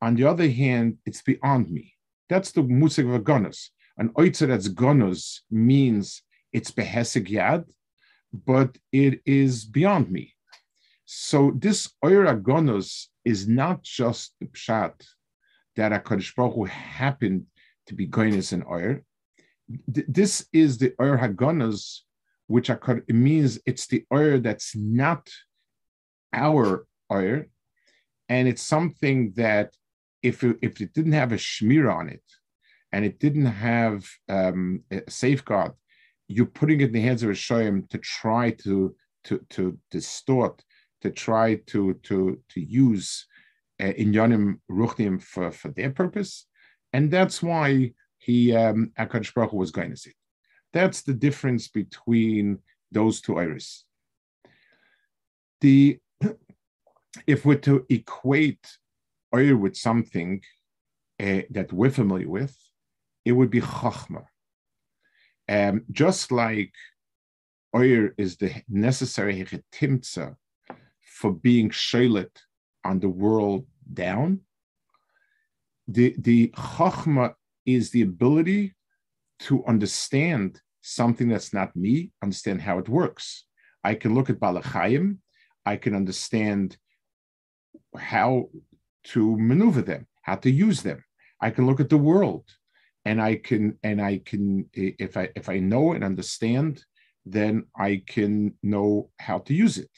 On 0.00 0.14
the 0.14 0.24
other 0.24 0.48
hand, 0.48 0.98
it's 1.04 1.22
beyond 1.22 1.70
me. 1.70 1.94
That's 2.28 2.52
the 2.52 2.62
musik 2.62 3.06
of 3.06 3.14
a 3.14 3.20
gonus. 3.20 3.70
An 3.96 4.10
oitzer 4.10 4.46
that's 4.46 4.68
gonus 4.68 5.40
means 5.50 6.22
it's 6.52 6.70
behesig 6.70 7.28
yad, 7.28 7.64
but 8.32 8.76
it 8.92 9.20
is 9.24 9.64
beyond 9.64 10.10
me. 10.10 10.34
So 11.04 11.52
this 11.56 11.90
oira 12.04 12.40
gonus 12.40 13.06
is 13.24 13.48
not 13.48 13.82
just 13.82 14.34
the 14.40 14.46
pshat 14.46 14.94
that 15.76 15.92
a 15.92 16.00
Baruch 16.00 16.54
Hu 16.54 16.64
happened 16.64 17.46
to 17.86 17.94
be 17.94 18.06
goinus 18.06 18.52
in 18.52 18.62
oir. 18.64 19.02
This 19.86 20.46
is 20.52 20.78
the 20.78 20.92
oir 21.00 21.16
hagonus, 21.16 22.00
which 22.46 22.70
means 23.08 23.58
it's 23.64 23.86
the 23.86 24.04
oir 24.10 24.38
that's 24.38 24.74
not 24.74 25.28
our 26.32 26.86
oir, 27.10 27.46
and 28.28 28.48
it's 28.48 28.62
something 28.62 29.32
that 29.36 29.74
if 30.22 30.42
it, 30.42 30.58
if 30.62 30.80
it 30.80 30.92
didn't 30.92 31.12
have 31.12 31.32
a 31.32 31.36
shmir 31.36 31.94
on 31.94 32.08
it, 32.08 32.24
and 32.92 33.04
it 33.04 33.18
didn't 33.20 33.46
have 33.46 34.06
um, 34.28 34.82
a 34.90 35.02
safeguard, 35.08 35.72
you're 36.28 36.46
putting 36.46 36.80
it 36.80 36.88
in 36.88 36.92
the 36.92 37.00
hands 37.00 37.22
of 37.22 37.30
a 37.30 37.32
shoyim 37.32 37.88
to 37.88 37.98
try 37.98 38.50
to 38.50 38.94
to 39.24 39.44
to 39.50 39.78
distort, 39.90 40.62
to 41.00 41.10
try 41.10 41.56
to 41.66 41.94
to 42.04 42.40
to 42.50 42.60
use 42.60 43.26
uh, 43.80 43.92
inyanim 43.98 44.60
ruchnim 44.70 45.20
for 45.20 45.50
for 45.50 45.68
their 45.68 45.90
purpose, 45.90 46.46
and 46.92 47.10
that's 47.10 47.42
why 47.42 47.92
he 48.18 48.54
um, 48.54 48.92
Akadosh 48.98 49.34
Baruch 49.34 49.52
was 49.52 49.70
going 49.70 49.90
to 49.90 49.96
see. 49.96 50.12
That's 50.72 51.02
the 51.02 51.14
difference 51.14 51.68
between 51.68 52.58
those 52.92 53.20
two 53.20 53.38
iris. 53.38 53.84
The 55.60 55.98
if 57.26 57.44
we're 57.44 57.56
to 57.56 57.86
equate 57.88 58.66
oil 59.34 59.56
with 59.56 59.76
something 59.76 60.42
uh, 61.20 61.42
that 61.50 61.72
we're 61.72 61.90
familiar 61.90 62.28
with, 62.28 62.56
it 63.24 63.32
would 63.32 63.50
be 63.50 63.60
chachma. 63.60 64.24
Um, 65.48 65.84
just 65.90 66.30
like 66.30 66.72
oil 67.74 68.10
is 68.18 68.36
the 68.36 68.52
necessary 68.68 69.44
chetimtza 69.44 70.36
for 71.02 71.32
being 71.32 71.70
shaylet 71.70 72.30
on 72.84 73.00
the 73.00 73.08
world 73.08 73.66
down, 73.92 74.40
the, 75.86 76.14
the 76.18 76.48
chachma 76.48 77.34
is 77.64 77.90
the 77.90 78.02
ability 78.02 78.74
to 79.40 79.64
understand 79.66 80.60
something 80.80 81.28
that's 81.28 81.52
not 81.52 81.74
me, 81.74 82.10
understand 82.22 82.60
how 82.60 82.78
it 82.78 82.88
works. 82.88 83.44
I 83.84 83.94
can 83.94 84.14
look 84.14 84.30
at 84.30 84.40
Balachayim, 84.40 85.18
I 85.64 85.76
can 85.76 85.94
understand 85.94 86.76
how 87.96 88.48
to 89.04 89.36
maneuver 89.38 89.82
them, 89.82 90.06
how 90.22 90.36
to 90.36 90.50
use 90.50 90.82
them. 90.82 91.04
I 91.40 91.50
can 91.50 91.66
look 91.66 91.80
at 91.80 91.88
the 91.88 91.98
world 91.98 92.44
and 93.08 93.22
I 93.22 93.36
can 93.36 93.78
and 93.82 93.98
I 94.02 94.20
can 94.24 94.66
if 94.74 95.16
I 95.16 95.24
if 95.34 95.48
I 95.48 95.58
know 95.70 95.84
and 95.94 96.04
understand, 96.04 96.84
then 97.24 97.54
I 97.88 98.02
can 98.14 98.32
know 98.62 99.10
how 99.26 99.38
to 99.46 99.52
use 99.54 99.76
it. 99.78 99.94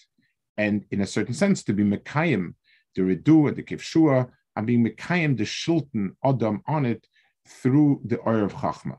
And 0.56 0.84
in 0.92 1.00
a 1.00 1.12
certain 1.16 1.34
sense, 1.34 1.64
to 1.64 1.72
be 1.72 1.84
Mekayim, 1.84 2.54
the 2.94 3.02
Redu 3.02 3.48
and 3.48 3.56
the 3.56 3.64
Kivshua, 3.64 4.30
I'm 4.54 4.66
being 4.66 4.84
Mekayim, 4.86 5.36
the 5.36 5.48
Shulton 5.60 6.10
Adam 6.24 6.62
on 6.68 6.86
it 6.86 7.04
through 7.48 8.00
the 8.04 8.20
Oyer 8.28 8.44
of 8.44 8.54
Chachma. 8.54 8.96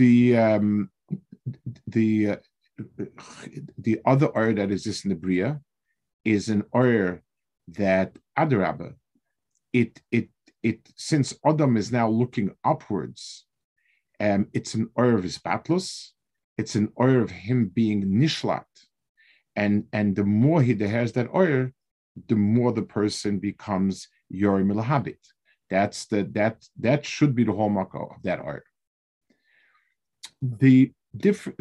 The 0.00 0.36
um, 0.36 0.90
the 1.88 2.08
uh, 2.32 2.36
the 3.86 4.00
other 4.12 4.28
Oyer 4.38 4.54
that 4.54 4.70
exists 4.70 5.04
in 5.04 5.10
the 5.10 5.16
Bria 5.16 5.60
is 6.24 6.48
an 6.48 6.62
oyer 6.72 7.22
that 7.66 8.16
Adarabba, 8.38 8.94
it 9.72 10.00
it 10.12 10.28
it 10.62 10.88
since 10.96 11.34
Adam 11.44 11.76
is 11.76 11.90
now 11.92 12.08
looking 12.08 12.50
upwards, 12.64 13.46
um, 14.20 14.46
it's 14.52 14.74
an 14.74 14.90
oyer 14.98 15.16
of 15.16 15.24
his 15.24 15.38
battles, 15.38 16.12
it's 16.56 16.74
an 16.74 16.92
oyer 17.00 17.20
of 17.20 17.30
him 17.30 17.70
being 17.74 18.04
nishlat, 18.04 18.64
and 19.56 19.84
and 19.92 20.16
the 20.16 20.24
more 20.24 20.62
he 20.62 20.74
has 20.74 21.12
that 21.12 21.34
oyer, 21.34 21.72
the 22.28 22.36
more 22.36 22.72
the 22.72 22.82
person 22.82 23.38
becomes 23.38 24.08
yorim 24.32 24.72
milahabit. 24.72 25.18
That's 25.70 26.06
the 26.06 26.24
that 26.32 26.64
that 26.80 27.04
should 27.04 27.34
be 27.34 27.44
the 27.44 27.52
hallmark 27.52 27.94
of 27.94 28.22
that 28.22 28.40
oyer. 28.40 28.64
The 30.42 30.92
different. 31.16 31.58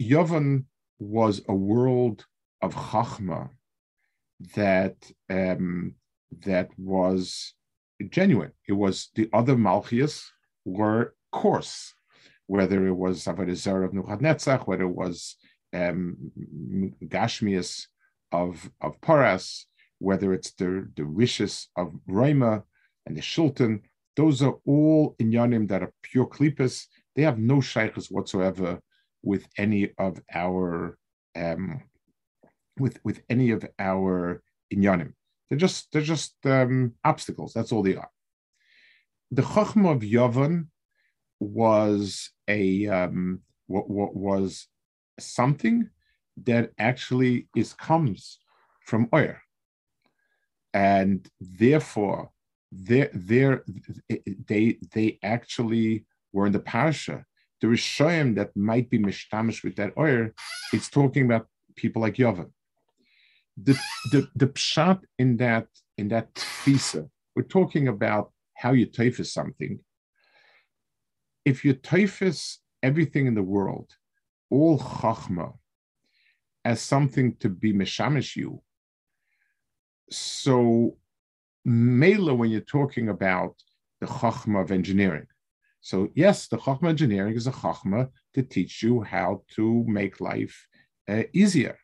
Yovan 0.00 0.64
was 0.98 1.42
a 1.48 1.54
world 1.54 2.26
of 2.62 2.74
chachma 2.74 3.50
that 4.54 4.96
um, 5.28 5.94
that 6.46 6.70
was 6.78 7.54
genuine. 8.08 8.52
It 8.66 8.72
was 8.72 9.10
the 9.14 9.28
other 9.32 9.56
malchias 9.56 10.24
were 10.64 11.14
coarse, 11.32 11.94
whether 12.46 12.86
it 12.86 12.92
was 12.92 13.24
Avodah 13.24 13.54
Zarah 13.54 13.86
of 13.86 13.94
Nebuchadnezzar, 13.94 14.58
whether 14.60 14.84
it 14.84 14.96
was 14.96 15.36
um, 15.72 16.16
Gashmias 17.04 17.86
of 18.32 18.70
of 18.80 19.00
Paras, 19.00 19.66
whether 19.98 20.32
it's 20.32 20.52
the 20.52 20.88
the 20.96 21.04
wishes 21.04 21.68
of 21.76 21.94
Rima 22.06 22.64
and 23.06 23.16
the 23.16 23.20
Shultan. 23.20 23.82
Those 24.16 24.42
are 24.42 24.56
all 24.66 25.14
inyanim 25.20 25.68
that 25.68 25.82
are 25.82 25.92
pure 26.02 26.26
klipas. 26.26 26.86
They 27.14 27.22
have 27.22 27.38
no 27.38 27.60
shaykhs 27.60 28.10
whatsoever 28.10 28.80
with 29.22 29.46
any 29.56 29.92
of 29.98 30.20
our 30.32 30.98
um, 31.36 31.82
with 32.78 32.98
with 33.04 33.22
any 33.28 33.50
of 33.50 33.64
our 33.78 34.42
inyanim. 34.74 35.12
They're 35.50 35.58
just 35.58 35.92
they're 35.92 36.02
just 36.02 36.34
um, 36.46 36.94
obstacles. 37.04 37.52
That's 37.52 37.72
all 37.72 37.82
they 37.82 37.96
are. 37.96 38.10
The 39.32 39.42
chachma 39.42 39.96
of 39.96 40.02
Yavan 40.02 40.68
was 41.40 42.30
a 42.46 42.86
um, 42.86 43.40
what, 43.66 43.90
what 43.90 44.14
was 44.14 44.68
something 45.18 45.90
that 46.44 46.70
actually 46.78 47.48
is 47.56 47.72
comes 47.72 48.38
from 48.86 49.08
oil, 49.12 49.34
and 50.72 51.28
therefore 51.40 52.30
they 52.70 53.08
they 54.46 54.78
they 54.94 55.18
actually 55.22 56.06
were 56.32 56.46
in 56.46 56.52
the 56.52 56.60
parasha. 56.60 57.24
The 57.60 57.66
Rishoyim 57.66 58.36
that 58.36 58.56
might 58.56 58.88
be 58.88 58.98
mishtamish 58.98 59.62
with 59.64 59.76
that 59.76 59.92
oil, 59.98 60.30
it's 60.72 60.88
talking 60.88 61.24
about 61.26 61.46
people 61.76 62.00
like 62.00 62.14
Yovan. 62.14 62.52
The, 63.62 63.78
the, 64.12 64.28
the 64.36 64.46
pshat 64.46 65.00
in 65.18 65.36
that 65.38 65.66
in 65.98 66.08
that 66.08 66.34
tfisa, 66.34 67.08
we're 67.34 67.42
talking 67.42 67.88
about 67.88 68.32
how 68.54 68.72
you 68.72 68.86
typhus 68.86 69.32
something. 69.32 69.80
If 71.44 71.64
you 71.64 71.74
typhus 71.74 72.60
everything 72.82 73.26
in 73.26 73.34
the 73.34 73.42
world, 73.42 73.90
all 74.50 74.78
chachma, 74.78 75.54
as 76.64 76.80
something 76.80 77.36
to 77.36 77.48
be 77.48 77.72
mishamish 77.72 78.36
you, 78.36 78.62
so 80.10 80.96
Mela, 81.64 82.34
when 82.34 82.50
you're 82.50 82.60
talking 82.60 83.08
about 83.08 83.54
the 84.00 84.06
chachma 84.06 84.62
of 84.62 84.72
engineering. 84.72 85.26
So 85.82 86.08
yes, 86.14 86.48
the 86.48 86.56
chachma 86.56 86.88
engineering 86.88 87.34
is 87.34 87.46
a 87.46 87.52
chachma 87.52 88.08
to 88.34 88.42
teach 88.42 88.82
you 88.82 89.02
how 89.02 89.42
to 89.56 89.84
make 89.86 90.20
life 90.20 90.66
uh, 91.08 91.24
easier, 91.32 91.78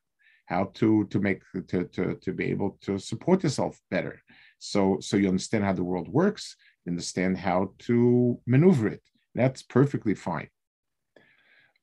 how 0.46 0.70
to 0.74 1.04
to 1.06 1.18
make 1.20 1.42
to, 1.68 1.84
to 1.84 2.14
to 2.14 2.32
be 2.32 2.46
able 2.46 2.78
to 2.82 2.98
support 2.98 3.42
yourself 3.42 3.80
better. 3.90 4.20
So 4.58 4.98
so 5.00 5.16
you 5.16 5.28
understand 5.28 5.64
how 5.64 5.74
the 5.74 5.84
world 5.84 6.08
works, 6.08 6.56
understand 6.88 7.38
how 7.38 7.74
to 7.80 8.40
maneuver 8.46 8.88
it. 8.88 9.02
That's 9.34 9.62
perfectly 9.62 10.14
fine. 10.14 10.48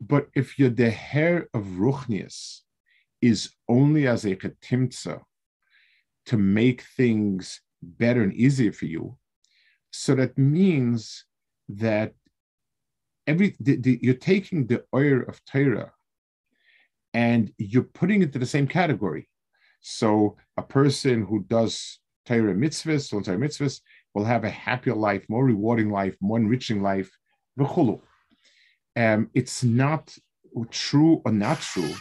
But 0.01 0.27
if 0.34 0.58
your 0.60 0.72
deher 0.72 1.46
of 1.53 1.63
ruchnius 1.77 2.62
is 3.22 3.51
only 3.70 4.08
as 4.08 4.25
a 4.25 4.36
ketimtza 4.36 5.22
to 6.25 6.38
make 6.38 6.82
things 6.98 7.62
better 7.82 8.22
and 8.22 8.34
easier 8.34 8.72
for 8.72 8.86
you. 8.86 9.17
So 9.91 10.15
that 10.15 10.38
means 10.38 11.25
that 11.70 12.13
every 13.27 13.55
the, 13.60 13.77
the, 13.77 14.00
you're 14.01 14.15
taking 14.15 14.67
the 14.67 14.84
oil 14.93 15.22
of 15.27 15.43
Torah 15.46 15.93
and 17.13 17.51
you're 17.58 17.84
putting 17.84 18.22
it 18.22 18.34
to 18.34 18.39
the 18.39 18.46
same 18.46 18.67
category. 18.67 19.29
So 19.82 20.38
a 20.58 20.63
person 20.63 21.25
who 21.25 21.43
does 21.43 22.00
Torah 22.25 22.53
mitzvahs, 22.53 23.10
Torah 23.10 23.38
mitzvahs, 23.38 23.82
will 24.13 24.25
have 24.25 24.43
a 24.43 24.50
happier 24.50 24.96
life, 24.96 25.25
more 25.29 25.44
rewarding 25.44 25.90
life, 25.90 26.16
more 26.22 26.38
enriching 26.38 26.81
life. 26.81 27.11
Um, 28.96 29.29
it's 29.33 29.64
not 29.64 30.16
true 30.70 31.22
or 31.25 31.31
not 31.31 31.59
true, 31.59 31.94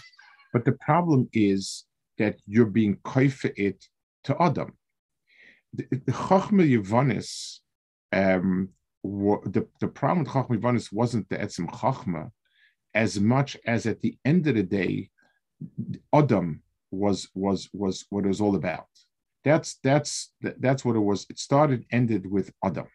but 0.52 0.64
the 0.64 0.72
problem 0.72 1.28
is 1.32 1.84
that 2.18 2.36
you're 2.46 2.66
being 2.66 2.96
koifa 2.96 3.52
it 3.56 3.84
to 4.24 4.40
Adam 4.40 4.76
the, 5.72 5.86
the 5.90 6.12
Chachma 6.12 6.68
Yevanis, 6.68 7.58
um, 8.12 8.68
the, 9.04 9.66
the 9.80 9.88
problem 9.88 10.24
with 10.24 10.32
Chachma 10.32 10.60
Yevanis 10.60 10.92
wasn't 10.92 11.28
the 11.28 11.36
Etzim 11.36 11.68
Chachma 11.70 12.30
as 12.94 13.20
much 13.20 13.56
as 13.66 13.86
at 13.86 14.00
the 14.00 14.16
end 14.24 14.46
of 14.46 14.54
the 14.54 14.62
day, 14.62 15.10
Adam 16.12 16.62
was 16.90 17.28
was 17.34 17.68
was 17.72 18.04
what 18.10 18.24
it 18.24 18.28
was 18.28 18.40
all 18.40 18.56
about. 18.56 18.86
That's 19.44 19.78
that's 19.82 20.32
that's 20.40 20.84
what 20.84 20.96
it 20.96 21.00
was. 21.00 21.26
It 21.30 21.38
started 21.38 21.84
ended 21.90 22.30
with 22.30 22.52
Adam, 22.64 22.86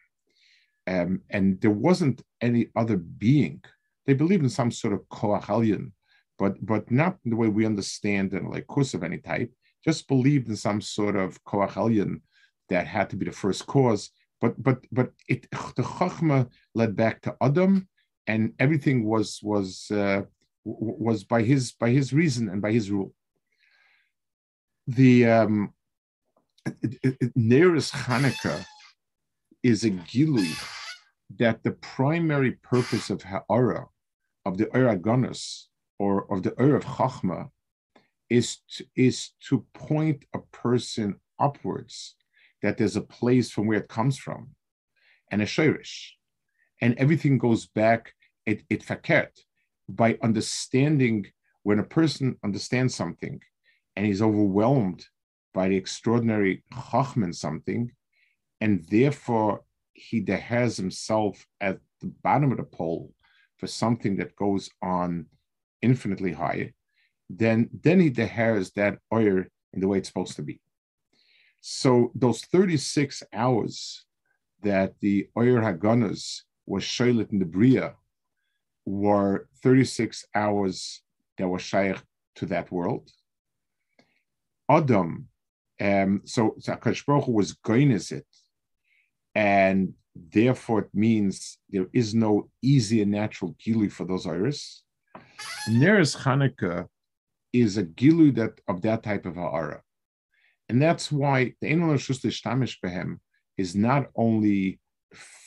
um, 0.86 1.22
and 1.30 1.60
there 1.60 1.70
wasn't 1.70 2.22
any 2.40 2.68
other 2.76 2.96
being. 2.96 3.62
They 4.06 4.14
believed 4.14 4.44
in 4.44 4.48
some 4.48 4.70
sort 4.70 4.94
of 4.94 5.06
koach 5.08 5.92
but 6.38 6.64
but 6.64 6.90
not 6.90 7.18
the 7.24 7.36
way 7.36 7.48
we 7.48 7.66
understand 7.66 8.32
in 8.32 8.48
like 8.48 8.66
kurs 8.68 8.94
of 8.94 9.02
any 9.02 9.18
type. 9.18 9.52
Just 9.84 10.08
believed 10.08 10.48
in 10.48 10.56
some 10.56 10.80
sort 10.80 11.16
of 11.16 11.42
koach 11.44 12.20
that 12.68 12.86
had 12.86 13.10
to 13.10 13.16
be 13.16 13.26
the 13.26 13.32
first 13.32 13.66
cause. 13.66 14.10
But 14.40 14.62
but 14.62 14.84
but 14.92 15.10
it 15.28 15.50
the 15.50 15.82
chachma 15.82 16.48
led 16.74 16.94
back 16.94 17.20
to 17.22 17.36
Adam, 17.40 17.88
and 18.28 18.52
everything 18.58 19.04
was 19.04 19.40
was 19.42 19.90
uh, 19.90 20.22
was 20.64 21.24
by 21.24 21.42
his 21.42 21.72
by 21.72 21.90
his 21.90 22.12
reason 22.12 22.48
and 22.48 22.62
by 22.62 22.70
his 22.70 22.90
rule. 22.90 23.12
The 24.86 25.26
um, 25.26 25.72
Neris 27.36 27.90
Hanukkah 27.90 28.64
is 29.62 29.84
a 29.84 29.90
gilui 29.90 30.54
that 31.38 31.62
the 31.62 31.72
primary 31.72 32.52
purpose 32.52 33.10
of 33.10 33.22
Ha'ara, 33.22 33.86
of 34.46 34.56
the 34.58 34.66
Aragonus, 34.66 35.64
or 35.98 36.30
of 36.32 36.42
the 36.42 36.54
Ur 36.60 36.76
of 36.76 36.84
Chachma, 36.84 37.50
is 38.30 38.58
to, 38.72 38.84
is 38.94 39.30
to 39.48 39.64
point 39.74 40.24
a 40.34 40.38
person 40.52 41.16
upwards 41.38 42.14
that 42.62 42.76
there's 42.76 42.96
a 42.96 43.02
place 43.02 43.50
from 43.50 43.66
where 43.66 43.78
it 43.78 43.88
comes 43.88 44.18
from 44.18 44.50
and 45.30 45.42
a 45.42 45.46
shirish. 45.46 46.17
And 46.80 46.94
everything 46.98 47.38
goes 47.38 47.66
back, 47.66 48.14
it, 48.46 48.62
it 48.70 48.84
fakert, 48.84 49.30
by 49.88 50.18
understanding 50.22 51.26
when 51.62 51.78
a 51.78 51.84
person 51.84 52.36
understands 52.44 52.94
something 52.94 53.40
and 53.96 54.06
he's 54.06 54.22
overwhelmed 54.22 55.06
by 55.54 55.68
the 55.68 55.76
extraordinary 55.76 56.62
chachman 56.90 57.32
something, 57.32 57.90
and 58.60 58.86
therefore 58.90 59.62
he 59.92 60.24
has 60.30 60.76
himself 60.76 61.44
at 61.60 61.78
the 62.00 62.12
bottom 62.22 62.52
of 62.52 62.58
the 62.58 62.64
pole 62.64 63.12
for 63.56 63.66
something 63.66 64.16
that 64.16 64.36
goes 64.36 64.70
on 64.82 65.26
infinitely 65.82 66.32
high, 66.32 66.72
then 67.28 67.68
then 67.82 68.00
he 68.00 68.12
has 68.22 68.70
that 68.72 68.98
oil 69.12 69.44
in 69.72 69.80
the 69.80 69.88
way 69.88 69.98
it's 69.98 70.08
supposed 70.08 70.36
to 70.36 70.42
be. 70.42 70.60
So 71.60 72.12
those 72.14 72.42
36 72.42 73.22
hours 73.32 74.04
that 74.62 74.94
the 75.00 75.28
Oyer 75.36 75.60
Haganas 75.60 76.42
was 76.68 76.84
Shailit 76.84 77.32
in 77.32 77.38
the 77.38 77.44
Bria 77.44 77.94
were 78.84 79.48
36 79.62 80.24
hours 80.34 81.02
that 81.36 81.48
were 81.48 81.58
shaykh 81.58 82.00
to 82.36 82.46
that 82.46 82.70
world. 82.70 83.10
Adam, 84.68 85.28
um, 85.80 86.22
so 86.24 86.56
Akash 86.66 87.06
Baruch 87.06 87.28
was 87.28 87.54
goines 87.54 88.12
it, 88.12 88.26
and 89.34 89.94
therefore 90.14 90.80
it 90.80 90.90
means 90.92 91.58
there 91.70 91.88
is 91.92 92.14
no 92.14 92.50
easy 92.62 93.02
and 93.02 93.10
natural 93.10 93.54
gili 93.58 93.88
for 93.88 94.04
those 94.04 94.26
iris. 94.26 94.82
Neres 95.68 96.16
Hanukkah 96.16 96.86
is 97.52 97.78
a 97.78 97.84
gilu 97.84 98.34
that 98.34 98.60
of 98.68 98.82
that 98.82 99.02
type 99.02 99.26
of 99.26 99.36
ha'ara. 99.36 99.82
And 100.68 100.82
that's 100.82 101.10
why 101.10 101.54
the 101.60 101.70
Ein 101.70 101.80
Shus 101.80 102.20
Lishtamish 102.24 102.76
Behem 102.84 103.20
is 103.56 103.74
not 103.74 104.08
only 104.14 104.80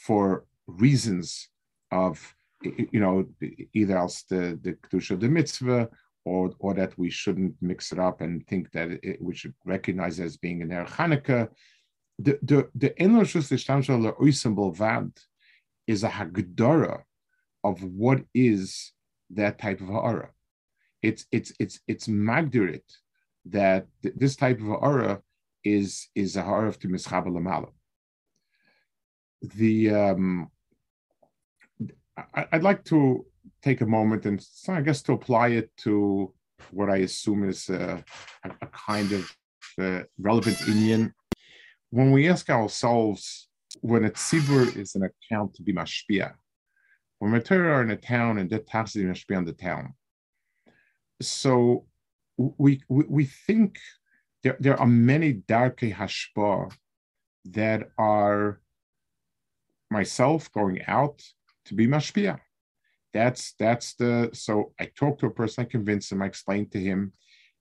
for 0.05 0.45
reasons 0.67 1.49
of, 1.91 2.35
you 2.63 2.99
know, 2.99 3.25
either 3.73 3.97
else 3.97 4.23
the, 4.23 4.59
the 4.61 4.73
Kedusha 4.73 5.19
the 5.19 5.27
mitzvah 5.27 5.89
or, 6.25 6.51
or 6.59 6.73
that 6.75 6.97
we 6.97 7.09
shouldn't 7.09 7.55
mix 7.61 7.91
it 7.91 7.99
up 7.99 8.21
and 8.21 8.45
think 8.47 8.71
that 8.71 8.91
it, 9.03 9.21
we 9.21 9.35
should 9.35 9.53
recognize 9.65 10.19
as 10.19 10.37
being 10.37 10.61
an 10.61 10.71
Er 10.71 10.85
Hanukkah. 10.85 11.49
The, 12.19 12.37
the, 12.43 12.69
the 12.75 12.89
Le'oisem 12.91 14.55
is 15.87 16.03
a 16.03 16.09
Hagdara 16.09 17.01
of 17.63 17.83
what 17.83 18.21
is 18.33 18.91
that 19.31 19.57
type 19.59 19.81
of 19.81 19.87
ha'ara. 19.87 20.29
It's, 21.01 21.25
it's, 21.31 21.51
it's, 21.59 21.79
it's 21.87 22.07
Magdirit 22.07 22.83
that 23.45 23.87
th- 24.03 24.15
this 24.17 24.35
type 24.35 24.59
of 24.59 24.69
aura 24.69 25.21
is 25.63 26.07
is 26.15 26.35
a 26.35 26.43
harav 26.43 26.79
to 26.79 26.87
mischab 26.87 27.25
lamala. 27.27 27.69
The 29.41 29.91
um, 29.91 30.51
I, 32.33 32.45
would 32.53 32.63
like 32.63 32.83
to 32.85 33.25
take 33.61 33.81
a 33.81 33.85
moment 33.85 34.25
and 34.25 34.45
I 34.67 34.81
guess 34.81 35.01
to 35.03 35.13
apply 35.13 35.49
it 35.49 35.71
to 35.77 36.33
what 36.71 36.89
I 36.89 36.97
assume 36.97 37.49
is 37.49 37.69
a, 37.69 38.03
a 38.43 38.67
kind 38.67 39.11
of 39.11 39.35
uh, 39.79 40.03
relevant 40.19 40.61
Indian. 40.67 41.13
When 41.89 42.11
we 42.11 42.29
ask 42.29 42.49
ourselves 42.49 43.49
when 43.81 44.05
a 44.05 44.09
tzibur 44.11 44.75
is 44.77 44.95
an 44.95 45.03
account 45.03 45.55
to 45.55 45.63
be 45.63 45.73
mashpia, 45.73 46.33
when 47.19 47.31
we 47.31 47.39
are 47.49 47.81
in 47.81 47.91
a 47.91 47.95
town 47.95 48.37
and 48.37 48.49
that 48.49 48.67
tax 48.67 48.95
is 48.95 49.03
mashpia 49.03 49.37
on 49.37 49.45
the 49.45 49.53
town. 49.53 49.93
So 51.21 51.85
we, 52.37 52.81
we, 52.89 53.05
we 53.07 53.25
think 53.25 53.77
there, 54.43 54.57
there 54.59 54.79
are 54.79 54.87
many 54.87 55.33
darke 55.33 55.81
hashpa 55.81 56.71
that 57.45 57.89
are 57.97 58.59
myself 59.91 60.51
going 60.51 60.79
out 60.87 61.21
to 61.65 61.75
be 61.75 61.87
mashpia. 61.87 62.39
That's 63.13 63.53
that's 63.59 63.93
the 63.95 64.29
so 64.33 64.73
I 64.79 64.85
talk 64.85 65.19
to 65.19 65.27
a 65.27 65.31
person, 65.31 65.65
I 65.65 65.67
convince 65.69 66.11
him, 66.11 66.21
I 66.21 66.27
explain 66.27 66.69
to 66.69 66.79
him, 66.79 67.13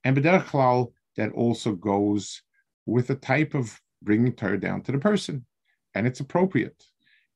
and 0.05 0.17
b'derech 0.17 0.93
that 1.17 1.33
also 1.33 1.73
goes 1.73 2.43
with 2.87 3.11
a 3.11 3.17
type 3.17 3.55
of 3.55 3.79
bringing 4.03 4.33
Torah 4.33 4.61
down 4.61 4.83
to 4.83 4.93
the 4.93 4.99
person, 4.99 5.45
and 5.95 6.07
it's 6.07 6.21
appropriate. 6.21 6.83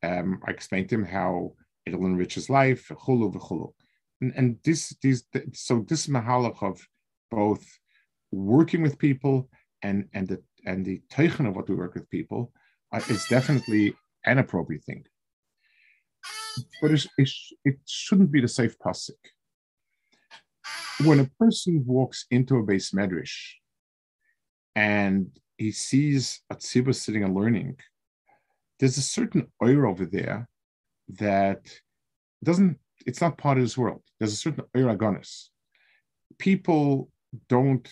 Um, 0.02 0.40
I 0.46 0.50
explain 0.52 0.86
to 0.88 0.94
him 0.94 1.04
how 1.04 1.54
it'll 1.84 2.06
enrich 2.06 2.34
his 2.34 2.48
life, 2.48 2.88
chulu 2.88 3.34
v'chulu, 3.34 3.72
and, 4.20 4.32
and 4.36 4.58
this 4.64 4.94
these 5.02 5.24
so 5.52 5.84
this 5.88 6.06
mahalach 6.06 6.62
of 6.62 6.80
both 7.30 7.66
working 8.30 8.82
with 8.82 8.98
people 8.98 9.48
and 9.82 10.08
and 10.14 10.28
the 10.28 10.42
and 10.66 10.84
the 10.84 11.02
teichen 11.12 11.48
of 11.48 11.56
what 11.56 11.68
we 11.68 11.74
work 11.74 11.94
with 11.94 12.08
people 12.10 12.52
uh, 12.92 13.00
is 13.08 13.26
definitely 13.26 13.94
an 14.24 14.38
appropriate 14.38 14.84
thing 14.84 15.04
but 16.80 16.90
it, 16.90 17.06
it, 17.18 17.30
it 17.64 17.78
shouldn't 17.86 18.30
be 18.30 18.40
the 18.40 18.48
safe 18.48 18.78
pasuk. 18.78 19.12
When 21.04 21.20
a 21.20 21.30
person 21.38 21.84
walks 21.86 22.26
into 22.30 22.56
a 22.56 22.62
base 22.62 22.92
medrash 22.92 23.54
and 24.76 25.30
he 25.58 25.72
sees 25.72 26.40
a 26.50 26.56
tzibur 26.56 26.94
sitting 26.94 27.24
and 27.24 27.34
learning, 27.34 27.76
there's 28.78 28.98
a 28.98 29.02
certain 29.02 29.48
oir 29.62 29.86
over 29.86 30.06
there 30.06 30.48
that 31.18 31.68
doesn't, 32.42 32.78
it's 33.06 33.20
not 33.20 33.38
part 33.38 33.58
of 33.58 33.64
this 33.64 33.78
world. 33.78 34.02
There's 34.18 34.32
a 34.32 34.36
certain 34.36 34.64
oir 34.76 34.96
agonis. 34.96 35.48
People 36.38 37.10
don't, 37.48 37.88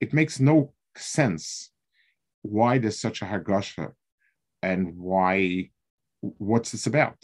it 0.00 0.12
makes 0.12 0.40
no 0.40 0.72
sense 0.96 1.70
why 2.42 2.78
there's 2.78 3.00
such 3.00 3.22
a 3.22 3.26
hargasha 3.26 3.92
and 4.62 4.96
why, 4.96 5.70
what's 6.38 6.72
this 6.72 6.86
about? 6.86 7.16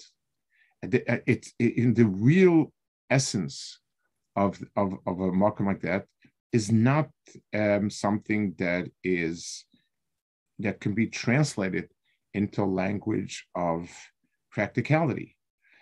Uh, 0.85 1.19
it's 1.27 1.53
in 1.59 1.95
the 1.95 2.07
real 2.07 2.73
essence 3.11 3.79
of, 4.37 4.61
of, 4.77 4.95
of 5.07 5.21
a 5.21 5.33
market 5.33 5.67
like 5.67 5.83
that 5.83 6.07
is 6.53 6.71
not 6.71 7.09
um, 7.55 7.89
something 7.89 8.55
that 8.59 8.89
is 9.03 9.65
that 10.59 10.81
can 10.81 10.95
be 10.95 11.07
translated 11.07 11.89
into 12.35 12.65
language 12.65 13.47
of 13.55 13.89
practicality. 14.51 15.37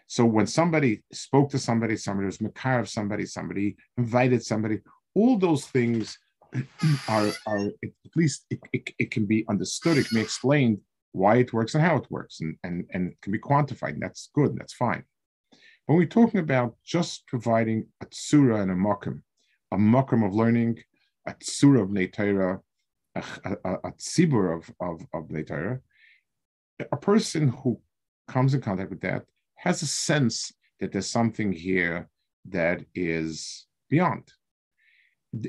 So 0.07 0.25
when 0.25 0.47
somebody 0.47 1.03
spoke 1.13 1.51
to 1.51 1.59
somebody, 1.59 1.97
somebody 1.97 2.27
was 2.27 2.41
makar 2.41 2.81
of 2.81 2.89
somebody, 2.89 3.27
somebody 3.27 3.77
invited 3.97 4.45
somebody, 4.45 4.81
all 5.15 5.39
those 5.39 5.67
things 5.67 6.19
are, 7.09 7.29
are 7.47 7.67
at 7.85 8.17
least 8.17 8.47
it, 8.51 8.59
it, 8.73 8.91
it 8.99 9.11
can 9.11 9.27
be 9.27 9.45
understood, 9.49 9.99
it 9.99 10.09
can 10.09 10.17
be 10.17 10.23
explained 10.23 10.79
why 11.13 11.37
it 11.37 11.53
works 11.53 11.75
and 11.75 11.83
how 11.83 11.97
it 11.97 12.11
works, 12.11 12.41
and, 12.41 12.57
and, 12.65 12.87
and 12.93 13.11
it 13.13 13.21
can 13.21 13.33
be 13.33 13.39
quantified. 13.39 13.95
And 13.95 14.03
that's 14.03 14.31
good, 14.35 14.57
that's 14.57 14.75
fine. 14.75 15.05
When 15.87 15.99
we're 15.99 16.07
talking 16.07 16.41
about 16.41 16.77
just 16.85 17.27
providing 17.27 17.87
a 18.01 18.07
tsura 18.07 18.61
and 18.63 18.71
a 18.71 18.75
makam, 18.75 19.23
a 19.73 19.77
makam 19.77 20.25
of 20.27 20.35
learning, 20.35 20.79
a 21.27 21.35
tsura 21.35 21.83
of 21.83 21.89
Neitera, 21.89 22.61
a, 23.17 23.25
a, 23.45 23.75
a 23.75 23.93
tzibur 23.93 24.57
of, 24.57 24.71
of, 24.81 25.05
of 25.13 25.31
a 26.93 26.97
person 26.97 27.49
who 27.49 27.81
comes 28.29 28.55
in 28.55 28.61
contact 28.61 28.91
with 28.91 29.01
that 29.01 29.25
has 29.57 29.83
a 29.83 29.87
sense 29.87 30.53
that 30.79 30.93
there's 30.93 31.11
something 31.11 31.53
here 31.53 32.09
that 32.49 32.85
is 32.95 33.67
beyond. 33.89 34.33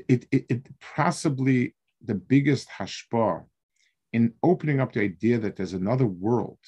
It, 0.08 0.26
it, 0.30 0.46
it 0.48 0.68
possibly 0.80 1.74
the 2.04 2.14
biggest 2.14 2.68
hashpah 2.68 3.44
in 4.12 4.34
opening 4.42 4.80
up 4.80 4.92
the 4.92 5.00
idea 5.00 5.38
that 5.38 5.56
there's 5.56 5.72
another 5.72 6.06
world 6.06 6.58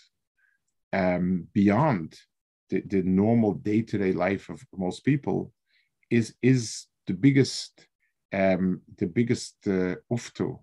um, 0.93 1.47
beyond 1.53 2.19
the, 2.71 2.81
the 2.87 3.03
normal 3.03 3.55
day-to-day 3.55 4.13
life 4.13 4.49
of 4.49 4.63
most 4.75 5.05
people 5.05 5.53
is 6.11 6.35
is 6.43 6.87
the 7.07 7.13
biggest 7.13 7.87
um, 8.33 8.81
the 8.99 9.07
biggest 9.07 9.57
uh, 9.67 9.95
uftu 10.13 10.59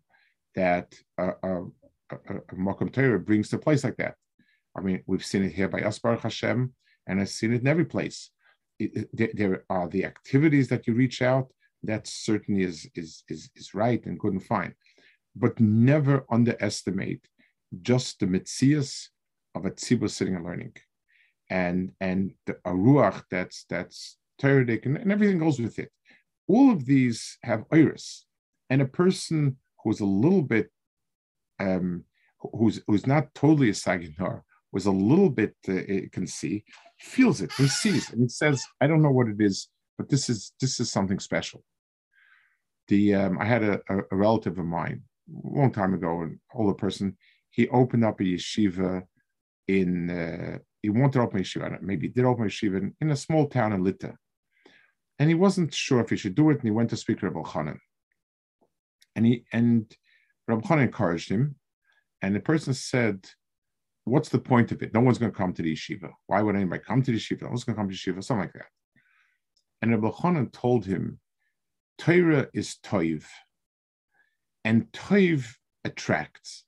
that 0.55 0.93
a, 1.17 1.29
a, 1.43 1.63
a, 2.11 2.55
Makam 2.55 2.91
Torah 2.91 3.19
brings 3.19 3.49
to 3.49 3.55
a 3.55 3.59
place 3.59 3.85
like 3.85 3.95
that. 3.97 4.15
I 4.75 4.81
mean, 4.81 5.01
we've 5.05 5.25
seen 5.25 5.43
it 5.43 5.53
here 5.53 5.69
by 5.69 5.79
Asbar 5.79 6.19
Hashem, 6.19 6.73
and 7.07 7.21
I've 7.21 7.29
seen 7.29 7.53
it 7.53 7.61
in 7.61 7.67
every 7.67 7.85
place. 7.85 8.31
It, 8.77 8.91
it, 8.97 9.09
there, 9.13 9.29
there, 9.33 9.63
are 9.69 9.87
the 9.87 10.03
activities 10.03 10.67
that 10.69 10.87
you 10.87 10.93
reach 10.93 11.21
out. 11.21 11.53
That 11.83 12.07
certainly 12.07 12.63
is 12.63 12.89
is 12.95 13.23
is 13.29 13.49
is 13.55 13.73
right 13.73 14.05
and 14.05 14.19
good 14.19 14.33
and 14.33 14.43
fine 14.43 14.75
but 15.35 15.59
never 15.59 16.25
underestimate 16.29 17.27
just 17.81 18.19
the 18.19 18.25
mitzias 18.25 19.07
of 19.55 19.65
a 19.65 19.71
tzibur 19.71 20.09
sitting 20.09 20.35
and 20.35 20.45
learning, 20.45 20.73
and 21.49 21.91
and 21.99 22.33
the 22.45 22.53
a 22.65 22.71
ruach 22.71 23.23
that's 23.29 23.65
that's 23.69 24.17
Toradic 24.39 24.85
and, 24.85 24.97
and 24.97 25.11
everything 25.11 25.39
goes 25.39 25.59
with 25.59 25.77
it. 25.79 25.91
All 26.47 26.71
of 26.71 26.85
these 26.85 27.37
have 27.43 27.65
iris, 27.71 28.25
and 28.69 28.81
a 28.81 28.85
person 28.85 29.57
who's 29.83 29.99
a 29.99 30.05
little 30.05 30.41
bit, 30.41 30.69
um, 31.59 32.03
who's 32.39 32.81
who's 32.87 33.07
not 33.07 33.33
totally 33.35 33.69
a 33.69 33.73
saginar, 33.73 34.41
was 34.71 34.85
a 34.85 34.91
little 34.91 35.29
bit 35.29 35.55
uh, 35.69 35.81
can 36.11 36.27
see, 36.27 36.63
feels 36.99 37.41
it, 37.41 37.51
he 37.53 37.67
sees, 37.67 38.11
and 38.11 38.21
he 38.21 38.27
says, 38.27 38.63
"I 38.81 38.87
don't 38.87 39.01
know 39.01 39.11
what 39.11 39.27
it 39.27 39.39
is, 39.39 39.69
but 39.97 40.09
this 40.09 40.29
is 40.29 40.53
this 40.59 40.79
is 40.79 40.91
something 40.91 41.19
special." 41.19 41.63
The 42.87 43.15
um, 43.15 43.37
I 43.39 43.45
had 43.45 43.63
a, 43.63 43.79
a 43.89 44.15
relative 44.15 44.57
of 44.57 44.65
mine 44.65 45.03
a 45.31 45.59
long 45.59 45.71
time 45.71 45.93
ago, 45.93 46.21
an 46.21 46.39
older 46.53 46.73
person, 46.73 47.17
he 47.49 47.67
opened 47.69 48.05
up 48.05 48.19
a 48.19 48.23
yeshiva 48.23 49.03
in, 49.67 50.09
uh, 50.09 50.57
he 50.81 50.89
wanted 50.89 51.13
to 51.13 51.21
open 51.21 51.39
a 51.39 51.43
yeshiva, 51.43 51.81
maybe 51.81 52.07
he 52.07 52.13
did 52.13 52.25
open 52.25 52.45
a 52.45 52.47
yeshiva 52.47 52.77
in, 52.77 52.95
in, 53.01 53.11
a 53.11 53.15
small 53.15 53.47
town 53.47 53.73
in 53.73 53.83
Lita. 53.83 54.15
And 55.19 55.29
he 55.29 55.35
wasn't 55.35 55.73
sure 55.73 55.99
if 55.99 56.09
he 56.09 56.17
should 56.17 56.35
do 56.35 56.49
it, 56.49 56.55
and 56.55 56.63
he 56.63 56.71
went 56.71 56.89
to 56.89 56.97
speak 56.97 57.19
to 57.19 57.29
Rabbi 57.29 57.47
Chanan. 57.47 57.77
And 59.15 59.25
he 59.25 59.45
and 59.51 59.93
Rabbi 60.47 60.67
Chanan 60.67 60.83
encouraged 60.83 61.29
him, 61.29 61.55
and 62.21 62.35
the 62.35 62.39
person 62.39 62.73
said, 62.73 63.25
What's 64.03 64.29
the 64.29 64.39
point 64.39 64.71
of 64.71 64.81
it? 64.81 64.95
No 64.95 64.99
one's 64.99 65.19
going 65.19 65.31
to 65.31 65.37
come 65.37 65.53
to 65.53 65.61
the 65.61 65.75
yeshiva. 65.75 66.09
Why 66.25 66.41
would 66.41 66.55
anybody 66.55 66.81
come 66.81 67.03
to 67.03 67.11
the 67.11 67.17
yeshiva? 67.17 67.43
No 67.43 67.49
one's 67.49 67.63
going 67.63 67.75
to 67.75 67.79
come 67.79 67.89
to 67.89 67.93
the 67.93 67.99
yeshiva, 67.99 68.23
something 68.23 68.45
like 68.45 68.53
that. 68.53 68.65
And 69.81 69.91
Rabbi 69.91 70.09
Chanan 70.09 70.51
told 70.51 70.85
him, 70.85 71.19
Torah 71.97 72.47
is 72.53 72.77
toiv, 72.83 73.25
and 74.63 74.91
Toiv 74.91 75.55
attracts. 75.83 76.65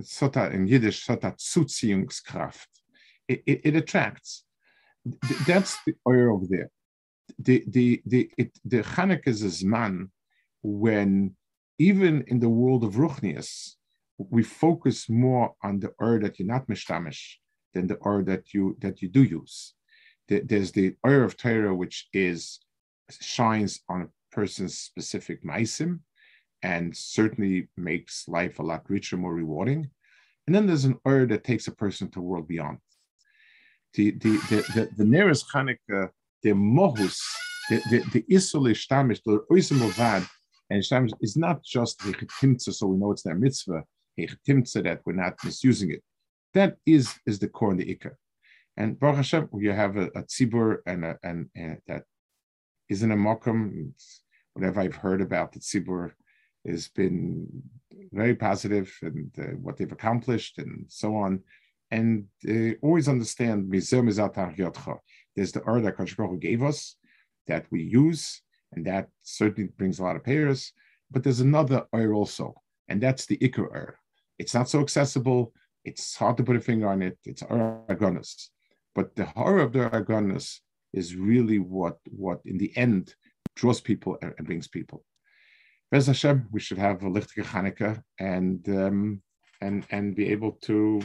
Sota 0.00 0.52
in 0.52 0.66
Yiddish, 0.66 1.06
Sota 1.06 1.36
Zuziehungskraft. 1.36 2.66
It, 3.26 3.42
it, 3.46 3.60
it 3.64 3.76
attracts. 3.76 4.44
That's 5.46 5.76
the 5.84 5.94
oil 6.06 6.34
over 6.34 6.46
there. 6.48 6.70
The 7.38 7.64
the 7.68 8.02
the 8.06 8.30
it, 8.38 8.58
the 8.64 8.82
Chanukah 8.82 9.28
is 9.28 9.42
a 9.42 9.46
zman 9.46 10.10
when 10.62 11.36
even 11.78 12.24
in 12.26 12.40
the 12.40 12.48
world 12.48 12.84
of 12.84 12.94
Ruchnias, 12.94 13.74
we 14.18 14.42
focus 14.42 15.08
more 15.08 15.54
on 15.62 15.78
the 15.78 15.92
oil 16.02 16.18
that 16.20 16.38
you're 16.38 16.48
not 16.48 16.66
mishtamish 16.66 17.36
than 17.74 17.86
the 17.86 17.98
oil 18.04 18.24
that 18.24 18.52
you 18.52 18.76
that 18.80 19.00
you 19.00 19.08
do 19.08 19.22
use. 19.22 19.74
There's 20.28 20.72
the 20.72 20.94
oil 21.06 21.24
of 21.24 21.36
Torah 21.36 21.74
which 21.74 22.08
is 22.12 22.60
shines 23.10 23.80
on 23.88 24.02
a 24.02 24.08
person's 24.30 24.78
specific 24.78 25.42
maisim, 25.42 26.00
and 26.62 26.96
certainly 26.96 27.68
makes 27.76 28.28
life 28.28 28.58
a 28.58 28.62
lot 28.62 28.88
richer, 28.88 29.16
more 29.16 29.34
rewarding. 29.34 29.90
And 30.46 30.54
then 30.54 30.66
there's 30.66 30.84
an 30.84 30.98
oil 31.06 31.26
that 31.26 31.44
takes 31.44 31.68
a 31.68 31.72
person 31.72 32.10
to 32.10 32.20
a 32.20 32.22
world 32.22 32.48
beyond. 32.48 32.78
The 33.94 34.12
the 34.12 34.36
the 34.74 34.88
the, 34.96 35.04
nearest 35.04 35.46
Hanukkah, 35.54 36.10
the 36.42 36.50
mohus, 36.50 37.18
the 37.68 37.76
the 37.90 37.98
the 38.12 38.22
shtamish, 38.22 39.22
the 39.24 40.28
and 40.70 40.82
shtamish 40.82 41.12
is 41.20 41.36
not 41.36 41.62
just 41.62 42.00
hechetimtza, 42.00 42.74
so 42.74 42.86
we 42.86 42.96
know 42.96 43.12
it's 43.12 43.22
their 43.22 43.34
mitzvah, 43.34 43.84
hechetimtza 44.18 44.84
that 44.84 45.00
we're 45.04 45.14
not 45.14 45.42
misusing 45.44 45.90
it. 45.92 46.02
That 46.54 46.76
is 46.86 47.14
is 47.26 47.38
the 47.38 47.48
core 47.48 47.70
and 47.70 47.80
the 47.80 47.94
ikka. 47.94 48.12
And 48.76 48.98
Baruch 48.98 49.16
Hashem, 49.16 49.48
you 49.54 49.72
have 49.72 49.96
a, 49.96 50.06
a 50.14 50.22
tzibur 50.22 50.78
and 50.86 51.04
a, 51.04 51.18
and, 51.22 51.50
and 51.56 51.78
that 51.88 52.04
isn't 52.88 53.10
a 53.10 53.16
mokum. 53.16 53.92
Whatever 54.54 54.80
I've 54.80 54.96
heard 54.96 55.20
about 55.20 55.52
the 55.52 55.60
tzibur 55.60 56.12
has 56.68 56.88
been 56.88 57.46
very 58.12 58.34
positive 58.34 58.96
and 59.02 59.30
uh, 59.38 59.56
what 59.62 59.76
they've 59.76 59.92
accomplished 59.92 60.58
and 60.58 60.84
so 60.88 61.16
on. 61.16 61.40
And 61.90 62.26
uh, 62.48 62.74
always 62.82 63.08
understand 63.08 63.70
There's 65.34 65.52
the 65.52 65.62
Ur 65.68 65.80
that 65.80 65.96
Kosh 65.96 66.16
gave 66.40 66.62
us 66.62 66.96
that 67.46 67.64
we 67.70 67.82
use, 67.82 68.42
and 68.72 68.84
that 68.86 69.08
certainly 69.22 69.70
brings 69.78 69.98
a 69.98 70.02
lot 70.02 70.16
of 70.16 70.24
payers. 70.24 70.72
But 71.10 71.22
there's 71.22 71.40
another 71.40 71.86
Ur 71.94 72.12
also, 72.12 72.54
and 72.88 73.00
that's 73.00 73.24
the 73.26 73.38
Iker 73.38 73.74
Ur. 73.74 73.98
It's 74.38 74.54
not 74.54 74.68
so 74.68 74.80
accessible. 74.80 75.52
It's 75.84 76.14
hard 76.16 76.36
to 76.36 76.44
put 76.44 76.56
a 76.56 76.60
finger 76.60 76.88
on 76.88 77.00
it. 77.02 77.18
It's 77.24 77.42
Ur 77.42 77.80
Agonis. 77.88 78.50
But 78.94 79.14
the 79.16 79.26
horror 79.26 79.60
of 79.60 79.72
the 79.72 79.88
Agonis 79.90 80.58
is 80.92 81.14
really 81.14 81.58
what, 81.58 81.98
what 82.10 82.40
in 82.44 82.58
the 82.58 82.76
end 82.76 83.14
draws 83.54 83.80
people 83.80 84.18
and 84.20 84.34
brings 84.46 84.68
people. 84.68 85.04
Bez 85.90 86.06
Hashem, 86.06 86.48
we 86.52 86.60
should 86.60 86.78
have 86.78 87.02
a 87.02 87.08
Lichtige 87.08 87.44
Chanukah 87.44 88.02
and 88.20 88.68
um, 88.68 89.22
and 89.62 89.86
and 89.90 90.14
be 90.14 90.28
able 90.28 90.52
to, 90.62 91.00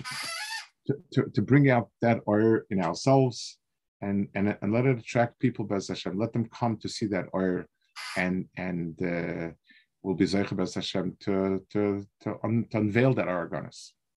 to 1.13 1.23
to, 1.33 1.41
bring 1.41 1.69
out 1.69 1.89
that 2.01 2.19
oil 2.27 2.59
in 2.69 2.81
ourselves 2.81 3.59
and 4.01 4.27
and 4.35 4.57
and 4.61 4.73
let 4.73 4.85
it 4.85 4.99
attract 4.99 5.39
people 5.39 5.63
Bez 5.63 5.87
Hashem. 5.87 6.17
Let 6.17 6.33
them 6.33 6.49
come 6.49 6.77
to 6.77 6.89
see 6.89 7.05
that 7.07 7.27
oil 7.33 7.63
and 8.17 8.45
and 8.57 9.01
uh, 9.01 9.51
we'll 10.01 10.15
be 10.15 10.25
Zeicha 10.25 10.55
Bez 10.55 10.75
Hashem 10.75 11.15
to 11.21 11.65
to 11.71 12.05
to, 12.21 12.35
un, 12.43 12.65
to 12.71 12.77
unveil 12.77 13.13
that 13.13 13.27
Aragonis. 13.27 13.91